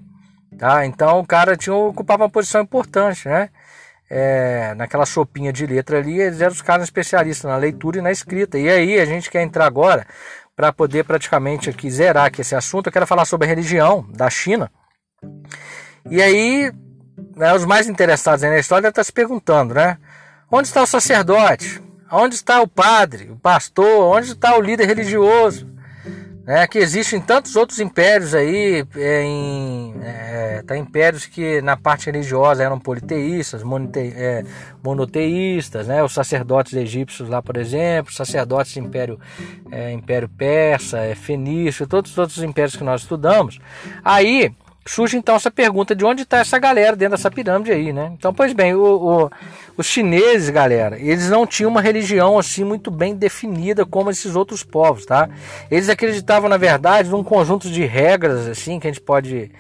tá? 0.59 0.87
Então 0.87 1.21
o 1.21 1.27
cara 1.27 1.57
tinha 1.57 1.75
ocupava 1.75 2.25
uma 2.25 2.31
posição 2.31 2.63
importante, 2.63 3.29
né? 3.29 3.51
É, 4.15 4.75
naquela 4.75 5.07
sopinha 5.07 5.51
de 5.53 5.65
letra 5.65 5.99
ali, 5.99 6.21
eles 6.21 6.41
eram 6.41 6.53
os 6.53 6.61
caras 6.61 6.85
especialistas 6.85 7.51
na 7.51 7.57
leitura 7.57 7.99
e 7.99 8.03
na 8.03 8.11
escrita. 8.11 8.59
E 8.59 8.69
aí 8.69 9.01
a 9.01 9.07
gente 9.07 9.31
quer 9.31 9.43
entrar 9.43 9.65
agora 9.65 10.07
para 10.55 10.71
poder 10.71 11.05
praticamente 11.05 11.71
aqui 11.71 11.91
zerar 11.91 12.27
aqui 12.27 12.43
esse 12.43 12.55
assunto. 12.55 12.89
Eu 12.89 12.93
quero 12.93 13.07
falar 13.07 13.25
sobre 13.25 13.47
a 13.47 13.49
religião 13.49 14.07
da 14.11 14.29
China. 14.29 14.71
E 16.11 16.21
aí, 16.21 16.73
né, 17.37 17.55
os 17.55 17.65
mais 17.65 17.88
interessados 17.88 18.43
na 18.43 18.59
história 18.59 18.88
estão 18.88 19.05
se 19.05 19.12
perguntando, 19.12 19.75
né? 19.75 19.99
Onde 20.51 20.69
está 20.69 20.83
o 20.83 20.87
sacerdote? 20.87 21.81
Onde 22.11 22.35
está 22.35 22.61
o 22.61 22.69
padre, 22.69 23.31
o 23.31 23.37
pastor? 23.37 24.17
Onde 24.17 24.33
está 24.33 24.57
o 24.57 24.61
líder 24.61 24.87
religioso? 24.87 25.71
Né, 26.45 26.67
que 26.67 26.79
existem 26.79 27.21
tantos 27.21 27.55
outros 27.55 27.79
impérios 27.79 28.35
aí, 28.35 28.85
é, 28.97 29.23
em, 29.23 29.95
é, 30.03 30.65
tá, 30.67 30.77
impérios 30.77 31.25
que 31.25 31.62
na 31.62 31.77
parte 31.77 32.07
religiosa 32.07 32.65
eram 32.65 32.81
politeístas, 32.81 33.62
monote, 33.62 34.01
é, 34.01 34.45
monoteístas, 34.83 35.87
né, 35.87 36.03
os 36.03 36.12
sacerdotes 36.12 36.73
egípcios 36.75 37.29
lá, 37.29 37.41
por 37.41 37.57
exemplo, 37.57 38.12
sacerdotes 38.12 38.75
do 38.75 38.81
Império, 38.81 39.21
é, 39.71 39.93
Império 39.93 40.29
Persa, 40.29 40.99
é, 40.99 41.15
Fenício, 41.15 41.87
todos 41.87 42.11
os 42.11 42.19
outros 42.19 42.43
impérios 42.43 42.75
que 42.75 42.83
nós 42.83 43.03
estudamos. 43.03 43.61
Aí 44.05 44.53
surge 44.85 45.16
então 45.16 45.37
essa 45.37 45.51
pergunta 45.51 45.95
de 45.95 46.05
onde 46.05 46.23
está 46.23 46.38
essa 46.38 46.59
galera 46.59 46.97
dentro 46.97 47.16
dessa 47.16 47.31
pirâmide 47.31 47.71
aí, 47.71 47.92
né? 47.92 48.12
Então, 48.16 48.35
pois 48.35 48.53
bem, 48.53 48.75
o, 48.75 48.81
o, 48.83 49.31
os 49.77 49.87
chineses, 49.87 50.51
galera, 50.51 50.99
eles 50.99 51.31
não 51.31 51.47
tinham 51.47 51.71
uma 51.71 51.81
religião 51.81 52.38
assim 52.38 52.64
muito 52.64 52.90
bem 52.90 53.14
definida 53.14 53.87
como 53.87 54.11
esses 54.11 54.35
outros 54.35 54.64
povos, 54.64 55.07
tá? 55.07 55.29
Eles 55.71 55.88
acreditavam, 55.88 56.49
na 56.49 56.57
verdade, 56.57 57.09
num 57.09 57.23
conjunto 57.23 57.71
de 57.71 57.85
regras, 57.85 58.49
assim, 58.49 58.81
que 58.81 58.88
a 58.88 58.90
gente 58.90 59.01
pode 59.01 59.51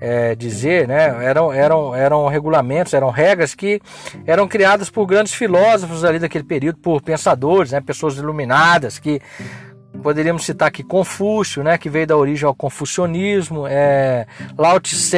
é, 0.00 0.34
dizer, 0.34 0.88
né? 0.88 1.24
Eram, 1.24 1.52
eram, 1.52 1.94
eram 1.94 2.26
regulamentos, 2.26 2.92
eram 2.92 3.08
regras 3.08 3.54
que 3.54 3.80
eram 4.26 4.48
criadas 4.48 4.90
por 4.90 5.06
grandes 5.06 5.32
filósofos 5.32 6.04
ali 6.04 6.18
daquele 6.18 6.42
período, 6.42 6.78
por 6.78 7.00
pensadores, 7.00 7.70
né? 7.70 7.80
Pessoas 7.80 8.16
iluminadas 8.16 8.98
que 8.98 9.20
Poderíamos 10.02 10.44
citar 10.44 10.68
aqui 10.68 10.82
Confúcio, 10.82 11.62
né, 11.62 11.78
que 11.78 11.88
veio 11.88 12.06
da 12.06 12.16
origem 12.16 12.46
ao 12.46 12.54
confucionismo, 12.54 13.66
é, 13.66 14.26
Lao 14.58 14.80
Tse. 14.80 15.16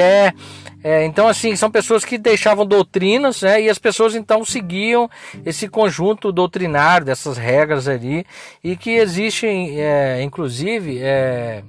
É, 0.82 1.04
então, 1.06 1.26
assim, 1.26 1.56
são 1.56 1.70
pessoas 1.70 2.04
que 2.04 2.18
deixavam 2.18 2.66
doutrinas 2.66 3.40
né, 3.42 3.62
e 3.62 3.70
as 3.70 3.78
pessoas 3.78 4.14
então 4.14 4.44
seguiam 4.44 5.08
esse 5.44 5.66
conjunto 5.66 6.30
doutrinário 6.30 7.06
dessas 7.06 7.38
regras 7.38 7.88
ali 7.88 8.26
e 8.62 8.76
que 8.76 8.90
existem, 8.90 9.80
é, 9.80 10.22
inclusive, 10.22 10.98
é, 11.00 11.62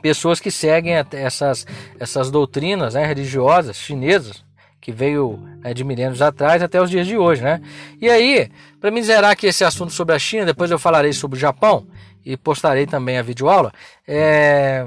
pessoas 0.00 0.38
que 0.38 0.50
seguem 0.50 0.94
essas, 1.12 1.66
essas 1.98 2.30
doutrinas 2.30 2.94
né, 2.94 3.04
religiosas 3.04 3.76
chinesas 3.76 4.44
que 4.80 4.90
veio 4.90 5.38
né, 5.62 5.74
de 5.74 5.84
milênios 5.84 6.22
atrás 6.22 6.62
até 6.62 6.80
os 6.80 6.88
dias 6.88 7.06
de 7.06 7.16
hoje, 7.16 7.42
né? 7.42 7.60
E 8.00 8.08
aí, 8.08 8.50
para 8.80 8.90
me 8.90 9.02
zerar 9.02 9.32
aqui 9.32 9.46
esse 9.46 9.62
assunto 9.62 9.92
sobre 9.92 10.14
a 10.14 10.18
China, 10.18 10.46
depois 10.46 10.70
eu 10.70 10.78
falarei 10.78 11.12
sobre 11.12 11.36
o 11.36 11.40
Japão 11.40 11.86
e 12.24 12.36
postarei 12.36 12.86
também 12.86 13.18
a 13.18 13.22
videoaula. 13.22 13.72
É, 14.08 14.86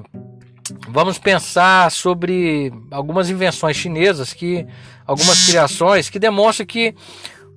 vamos 0.89 1.19
pensar 1.19 1.91
sobre 1.91 2.73
algumas 2.89 3.29
invenções 3.29 3.77
chinesas 3.77 4.33
que 4.33 4.65
algumas 5.05 5.45
criações 5.45 6.09
que 6.09 6.19
demonstram 6.19 6.65
que 6.65 6.95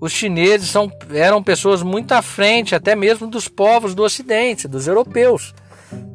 os 0.01 0.13
chineses 0.13 0.69
são, 0.69 0.91
eram 1.11 1.43
pessoas 1.43 1.83
muito 1.83 2.13
à 2.13 2.21
frente 2.21 2.75
até 2.75 2.95
mesmo 2.95 3.27
dos 3.27 3.49
povos 3.49 3.95
do 3.95 4.03
ocidente, 4.03 4.69
dos 4.69 4.87
europeus, 4.87 5.55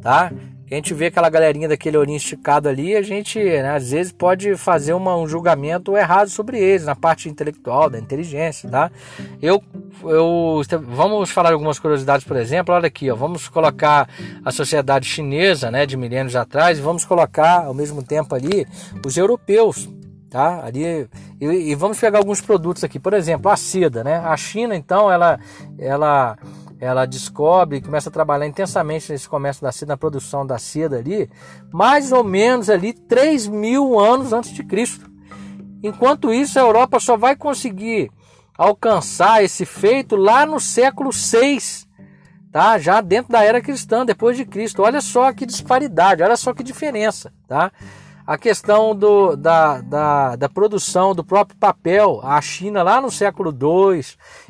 tá? 0.01 0.31
A 0.71 0.75
gente 0.75 0.93
vê 0.93 1.07
aquela 1.07 1.29
galerinha 1.29 1.67
daquele 1.67 1.97
olhinho 1.97 2.15
esticado 2.15 2.69
ali, 2.69 2.95
a 2.95 3.01
gente 3.01 3.37
né, 3.37 3.75
às 3.75 3.91
vezes 3.91 4.13
pode 4.13 4.55
fazer 4.55 4.93
uma, 4.93 5.17
um 5.17 5.27
julgamento 5.27 5.97
errado 5.97 6.29
sobre 6.29 6.57
eles, 6.57 6.85
na 6.85 6.95
parte 6.95 7.27
intelectual, 7.27 7.89
da 7.89 7.99
inteligência, 7.99 8.69
tá? 8.69 8.89
Eu, 9.41 9.61
eu, 10.03 10.61
vamos 10.87 11.29
falar 11.29 11.51
algumas 11.51 11.77
curiosidades, 11.77 12.25
por 12.25 12.37
exemplo, 12.37 12.73
olha 12.73 12.87
aqui, 12.87 13.11
ó, 13.11 13.15
vamos 13.15 13.49
colocar 13.49 14.07
a 14.45 14.51
sociedade 14.51 15.05
chinesa, 15.05 15.69
né, 15.69 15.85
de 15.85 15.97
milênios 15.97 16.37
atrás, 16.37 16.79
e 16.79 16.81
vamos 16.81 17.03
colocar 17.03 17.65
ao 17.65 17.73
mesmo 17.73 18.01
tempo 18.01 18.33
ali 18.33 18.65
os 19.05 19.17
europeus, 19.17 19.89
tá? 20.29 20.63
Ali 20.63 21.09
e, 21.41 21.45
e 21.45 21.75
vamos 21.75 21.99
pegar 21.99 22.19
alguns 22.19 22.39
produtos 22.39 22.81
aqui, 22.83 22.97
por 22.97 23.13
exemplo, 23.13 23.51
a 23.51 23.57
seda, 23.57 24.05
né? 24.05 24.19
A 24.19 24.37
China, 24.37 24.73
então, 24.73 25.11
ela, 25.11 25.37
ela 25.77 26.37
ela 26.81 27.05
descobre 27.05 27.77
e 27.77 27.81
começa 27.81 28.09
a 28.09 28.11
trabalhar 28.11 28.47
intensamente 28.47 29.11
nesse 29.11 29.29
comércio 29.29 29.61
da 29.61 29.71
seda, 29.71 29.93
na 29.93 29.97
produção 29.97 30.43
da 30.43 30.57
seda 30.57 30.97
ali, 30.97 31.29
mais 31.71 32.11
ou 32.11 32.23
menos 32.23 32.71
ali 32.71 32.91
3 32.91 33.47
mil 33.47 33.99
anos 33.99 34.33
antes 34.33 34.51
de 34.51 34.63
Cristo. 34.63 35.07
Enquanto 35.83 36.33
isso, 36.33 36.57
a 36.57 36.63
Europa 36.63 36.99
só 36.99 37.15
vai 37.15 37.35
conseguir 37.35 38.11
alcançar 38.57 39.43
esse 39.43 39.63
feito 39.63 40.15
lá 40.15 40.43
no 40.43 40.59
século 40.59 41.13
6, 41.13 41.87
tá? 42.51 42.79
Já 42.79 42.99
dentro 42.99 43.31
da 43.31 43.43
era 43.43 43.61
cristã, 43.61 44.03
depois 44.03 44.35
de 44.35 44.43
Cristo. 44.43 44.81
Olha 44.81 45.01
só 45.01 45.31
que 45.31 45.45
disparidade, 45.45 46.23
olha 46.23 46.35
só 46.35 46.51
que 46.51 46.63
diferença, 46.63 47.31
tá? 47.47 47.71
A 48.31 48.37
questão 48.37 48.95
do, 48.95 49.35
da, 49.35 49.81
da, 49.81 50.35
da, 50.37 50.47
produção 50.47 51.13
do 51.13 51.21
próprio 51.21 51.59
papel, 51.59 52.21
a 52.23 52.39
China 52.39 52.81
lá 52.81 53.01
no 53.01 53.11
século 53.11 53.51
II, 53.51 54.01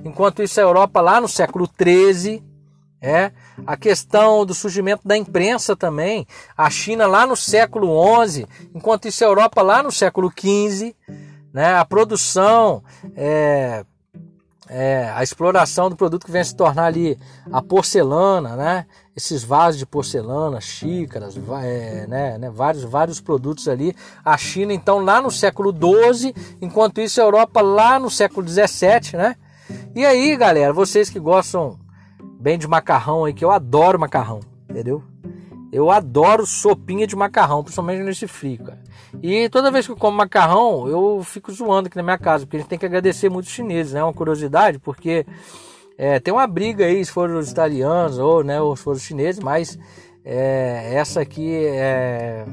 enquanto 0.05 0.43
isso 0.43 0.59
a 0.59 0.63
Europa 0.63 1.01
lá 1.01 1.19
no 1.19 1.27
século 1.27 1.67
XIII, 1.67 2.43
é, 3.01 3.31
a 3.65 3.75
questão 3.75 4.45
do 4.45 4.53
surgimento 4.53 5.07
da 5.07 5.17
imprensa 5.17 5.75
também, 5.75 6.27
a 6.55 6.69
China 6.69 7.07
lá 7.07 7.25
no 7.25 7.35
século 7.35 7.89
XI, 8.23 8.45
enquanto 8.75 9.07
isso 9.07 9.23
a 9.23 9.27
Europa 9.27 9.63
lá 9.63 9.81
no 9.81 9.91
século 9.91 10.31
XV, 10.31 10.95
né, 11.51 11.73
a 11.73 11.83
produção, 11.83 12.83
é, 13.15 13.83
é, 14.73 15.11
a 15.13 15.21
exploração 15.21 15.89
do 15.89 15.97
produto 15.97 16.25
que 16.25 16.31
vem 16.31 16.39
a 16.39 16.45
se 16.45 16.55
tornar 16.55 16.85
ali 16.85 17.19
a 17.51 17.61
porcelana, 17.61 18.55
né? 18.55 18.85
Esses 19.13 19.43
vasos 19.43 19.77
de 19.77 19.85
porcelana, 19.85 20.61
xícaras, 20.61 21.35
é, 21.61 22.07
né, 22.07 22.37
né, 22.37 22.49
vários, 22.49 22.85
vários 22.85 23.19
produtos 23.19 23.67
ali. 23.67 23.93
A 24.23 24.37
China, 24.37 24.71
então, 24.73 24.99
lá 24.99 25.21
no 25.21 25.29
século 25.29 25.73
XII, 25.73 26.33
enquanto 26.61 27.01
isso 27.01 27.19
a 27.19 27.25
Europa 27.25 27.61
lá 27.61 27.99
no 27.99 28.09
século 28.09 28.47
XVII, 28.47 29.17
né? 29.17 29.35
E 29.93 30.05
aí, 30.05 30.37
galera, 30.37 30.71
vocês 30.71 31.09
que 31.09 31.19
gostam 31.19 31.77
bem 32.39 32.57
de 32.57 32.65
macarrão 32.65 33.25
aí, 33.25 33.33
que 33.33 33.43
eu 33.43 33.51
adoro 33.51 33.99
macarrão, 33.99 34.39
entendeu? 34.69 35.03
Eu 35.71 35.89
adoro 35.89 36.45
sopinha 36.45 37.07
de 37.07 37.15
macarrão, 37.15 37.63
principalmente 37.63 38.03
nesse 38.03 38.27
frio, 38.27 38.59
cara. 38.59 38.79
E 39.23 39.47
toda 39.49 39.71
vez 39.71 39.85
que 39.85 39.91
eu 39.91 39.97
como 39.97 40.17
macarrão, 40.17 40.87
eu 40.87 41.21
fico 41.23 41.51
zoando 41.51 41.87
aqui 41.87 41.95
na 41.95 42.03
minha 42.03 42.17
casa, 42.17 42.45
porque 42.45 42.57
a 42.57 42.59
gente 42.59 42.69
tem 42.69 42.79
que 42.79 42.85
agradecer 42.85 43.29
muito 43.29 43.45
os 43.45 43.51
chineses, 43.51 43.93
né? 43.93 44.03
Uma 44.03 44.13
curiosidade, 44.13 44.79
porque 44.79 45.25
é, 45.97 46.19
tem 46.19 46.33
uma 46.33 46.47
briga 46.47 46.85
aí 46.85 47.03
se 47.05 47.11
foram 47.11 47.37
os 47.37 47.51
italianos 47.51 48.17
ou, 48.17 48.43
né, 48.43 48.59
ou 48.59 48.75
se 48.75 48.83
foram 48.83 48.97
os 48.97 49.03
chineses, 49.03 49.39
mas 49.39 49.77
é, 50.25 50.95
essa 50.95 51.21
aqui 51.21 51.53
é, 51.53 52.45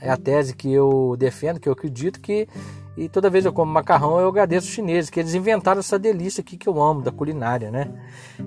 é 0.00 0.10
a 0.10 0.16
tese 0.16 0.56
que 0.56 0.72
eu 0.72 1.14
defendo, 1.18 1.60
que 1.60 1.68
eu 1.68 1.72
acredito 1.74 2.20
que 2.20 2.48
e 2.96 3.08
toda 3.08 3.28
vez 3.28 3.44
que 3.44 3.48
eu 3.48 3.52
como 3.52 3.72
macarrão, 3.72 4.20
eu 4.20 4.28
agradeço 4.28 4.68
os 4.68 4.72
chineses, 4.72 5.10
que 5.10 5.18
eles 5.18 5.34
inventaram 5.34 5.80
essa 5.80 5.98
delícia 5.98 6.40
aqui 6.40 6.56
que 6.56 6.68
eu 6.68 6.80
amo, 6.80 7.02
da 7.02 7.10
culinária, 7.10 7.70
né? 7.70 7.90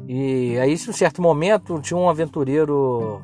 E 0.08 0.58
aí, 0.58 0.72
em 0.72 0.90
um 0.90 0.94
certo 0.94 1.22
momento, 1.22 1.80
tinha 1.82 1.98
um 1.98 2.10
aventureiro 2.10 3.22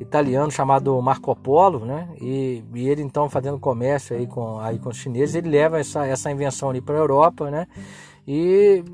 italiano 0.00 0.50
chamado 0.50 1.00
Marco 1.02 1.34
Polo, 1.34 1.84
né? 1.84 2.08
E, 2.20 2.62
e, 2.74 2.88
ele 2.88 3.02
então 3.02 3.28
fazendo 3.28 3.58
comércio 3.58 4.16
aí 4.16 4.26
com, 4.26 4.58
aí 4.60 4.78
com 4.78 4.90
os 4.90 4.96
chineses, 4.96 5.34
ele 5.34 5.48
leva 5.48 5.80
essa, 5.80 6.06
essa 6.06 6.30
invenção 6.30 6.70
ali 6.70 6.80
para 6.80 6.94
a 6.94 6.98
Europa, 6.98 7.50
né? 7.50 7.66
E 8.26 8.84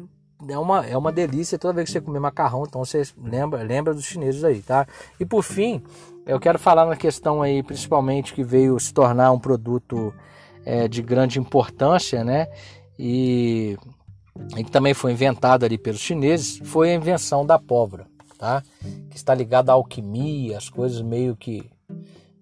é 0.49 0.59
uma, 0.59 0.87
é 0.87 0.97
uma 0.97 1.13
delícia 1.13 1.59
toda 1.59 1.75
vez 1.75 1.89
que 1.89 1.93
você 1.93 2.01
comer 2.01 2.21
macarrão, 2.21 2.65
então 2.67 2.85
você 2.85 3.03
lembra, 3.23 3.63
lembra 3.63 3.95
dos 3.95 4.05
chineses 4.05 4.43
aí, 4.43 4.61
tá? 4.61 4.87
E 5.21 5.25
por 5.25 5.43
fim, 5.43 5.83
eu 6.27 6.41
quero 6.41 6.59
falar 6.59 6.87
na 6.87 6.97
questão 6.97 7.43
aí, 7.43 7.63
principalmente 7.63 8.35
que 8.35 8.43
veio 8.43 8.79
se 8.81 8.93
tornar 8.93 9.31
um 9.33 9.39
produto 9.39 10.13
é, 10.65 10.89
de 10.89 11.03
grande 11.03 11.39
importância, 11.39 12.25
né? 12.25 12.49
E, 12.99 13.77
e 14.57 14.65
que 14.65 14.71
também 14.71 14.95
foi 14.95 15.13
inventado 15.13 15.65
ali 15.65 15.77
pelos 15.77 16.01
chineses, 16.01 16.59
foi 16.65 16.91
a 16.91 16.95
invenção 16.95 17.45
da 17.45 17.59
pólvora 17.59 18.12
tá? 18.43 18.61
Que 19.09 19.17
está 19.17 19.33
ligado 19.33 19.71
à 19.71 19.75
alquimia, 19.75 20.59
as 20.59 20.69
coisas 20.69 21.01
meio 21.01 21.37
que 21.37 21.71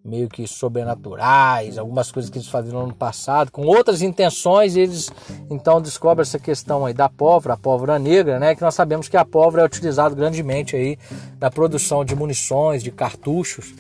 meio 0.02 0.30
que 0.30 0.48
sobrenaturais, 0.48 1.76
algumas 1.76 2.10
coisas 2.10 2.30
que 2.30 2.38
eles 2.38 2.48
faziam 2.48 2.72
no 2.72 2.84
ano 2.86 2.94
passado, 2.94 3.52
com 3.52 3.66
outras 3.66 4.00
intenções, 4.00 4.74
eles 4.74 5.10
então 5.50 5.78
descobrem 5.78 6.22
essa 6.22 6.38
questão 6.38 6.86
aí 6.86 6.94
da 6.94 7.06
pólvora, 7.06 7.52
a 7.52 7.56
pólvora 7.58 7.98
negra, 7.98 8.38
né, 8.38 8.54
que 8.54 8.62
nós 8.62 8.74
sabemos 8.74 9.08
que 9.08 9.16
a 9.18 9.26
pólvora 9.26 9.62
é 9.62 9.66
utilizada 9.66 10.14
grandemente 10.14 10.74
aí 10.74 10.96
na 11.38 11.50
produção 11.50 12.02
de 12.02 12.16
munições, 12.16 12.82
de 12.82 12.90
cartuchos, 12.90 13.74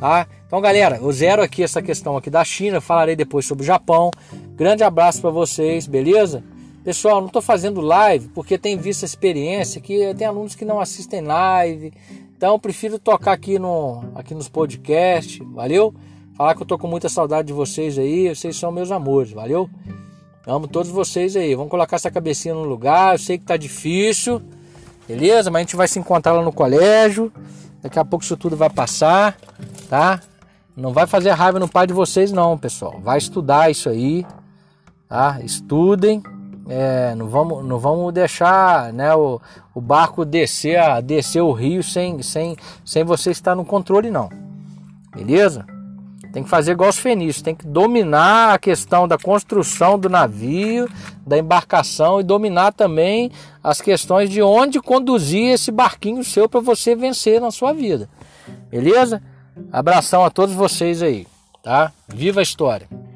tá? 0.00 0.26
Então, 0.46 0.62
galera, 0.62 0.96
eu 0.96 1.12
zero 1.12 1.42
aqui 1.42 1.62
essa 1.62 1.82
questão 1.82 2.16
aqui 2.16 2.30
da 2.30 2.42
China, 2.42 2.80
falarei 2.80 3.14
depois 3.14 3.44
sobre 3.44 3.62
o 3.62 3.66
Japão. 3.66 4.10
Grande 4.56 4.82
abraço 4.82 5.20
para 5.20 5.28
vocês, 5.28 5.86
beleza? 5.86 6.42
Pessoal, 6.88 7.20
não 7.20 7.26
estou 7.26 7.42
fazendo 7.42 7.82
live 7.82 8.28
porque 8.28 8.56
tem 8.56 8.74
visto 8.78 9.02
a 9.02 9.04
experiência 9.04 9.78
que 9.78 10.14
tem 10.14 10.26
alunos 10.26 10.54
que 10.54 10.64
não 10.64 10.80
assistem 10.80 11.20
live. 11.20 11.92
Então 12.34 12.58
prefiro 12.58 12.98
tocar 12.98 13.32
aqui, 13.32 13.58
no, 13.58 14.02
aqui 14.14 14.34
nos 14.34 14.48
podcasts, 14.48 15.38
valeu? 15.52 15.94
Falar 16.32 16.54
que 16.54 16.62
eu 16.62 16.66
tô 16.66 16.78
com 16.78 16.88
muita 16.88 17.10
saudade 17.10 17.48
de 17.48 17.52
vocês 17.52 17.98
aí, 17.98 18.34
vocês 18.34 18.56
são 18.56 18.72
meus 18.72 18.90
amores, 18.90 19.32
valeu? 19.32 19.68
Amo 20.46 20.66
todos 20.66 20.90
vocês 20.90 21.36
aí. 21.36 21.54
Vamos 21.54 21.70
colocar 21.70 21.96
essa 21.96 22.10
cabecinha 22.10 22.54
no 22.54 22.64
lugar. 22.64 23.16
Eu 23.16 23.18
sei 23.18 23.36
que 23.36 23.44
tá 23.44 23.58
difícil, 23.58 24.40
beleza? 25.06 25.50
Mas 25.50 25.60
a 25.60 25.64
gente 25.64 25.76
vai 25.76 25.88
se 25.88 25.98
encontrar 25.98 26.32
lá 26.32 26.42
no 26.42 26.54
colégio. 26.54 27.30
Daqui 27.82 27.98
a 27.98 28.04
pouco 28.06 28.24
isso 28.24 28.34
tudo 28.34 28.56
vai 28.56 28.70
passar, 28.70 29.36
tá? 29.90 30.22
Não 30.74 30.94
vai 30.94 31.06
fazer 31.06 31.32
raiva 31.32 31.58
no 31.58 31.68
pai 31.68 31.86
de 31.86 31.92
vocês, 31.92 32.32
não, 32.32 32.56
pessoal. 32.56 32.98
Vai 32.98 33.18
estudar 33.18 33.70
isso 33.70 33.90
aí, 33.90 34.24
tá? 35.06 35.38
Estudem 35.44 36.22
é, 36.68 37.14
não, 37.14 37.26
vamos, 37.28 37.64
não 37.64 37.78
vamos 37.78 38.12
deixar 38.12 38.92
né, 38.92 39.14
o, 39.14 39.40
o 39.74 39.80
barco 39.80 40.24
descer, 40.24 40.78
a, 40.78 41.00
descer 41.00 41.40
o 41.40 41.52
rio 41.52 41.82
sem, 41.82 42.22
sem, 42.22 42.56
sem 42.84 43.04
você 43.04 43.30
estar 43.30 43.54
no 43.54 43.64
controle, 43.64 44.10
não. 44.10 44.28
Beleza? 45.14 45.64
Tem 46.30 46.42
que 46.42 46.50
fazer 46.50 46.72
igual 46.72 46.90
os 46.90 46.98
fenícios, 46.98 47.42
tem 47.42 47.54
que 47.54 47.66
dominar 47.66 48.52
a 48.52 48.58
questão 48.58 49.08
da 49.08 49.16
construção 49.16 49.98
do 49.98 50.10
navio, 50.10 50.86
da 51.26 51.38
embarcação 51.38 52.20
e 52.20 52.22
dominar 52.22 52.72
também 52.72 53.32
as 53.64 53.80
questões 53.80 54.28
de 54.28 54.42
onde 54.42 54.78
conduzir 54.78 55.54
esse 55.54 55.70
barquinho 55.70 56.22
seu 56.22 56.46
para 56.48 56.60
você 56.60 56.94
vencer 56.94 57.40
na 57.40 57.50
sua 57.50 57.72
vida. 57.72 58.10
Beleza? 58.70 59.22
Abração 59.72 60.22
a 60.22 60.30
todos 60.30 60.54
vocês 60.54 61.02
aí, 61.02 61.26
tá? 61.62 61.92
Viva 62.06 62.40
a 62.40 62.42
história! 62.42 63.07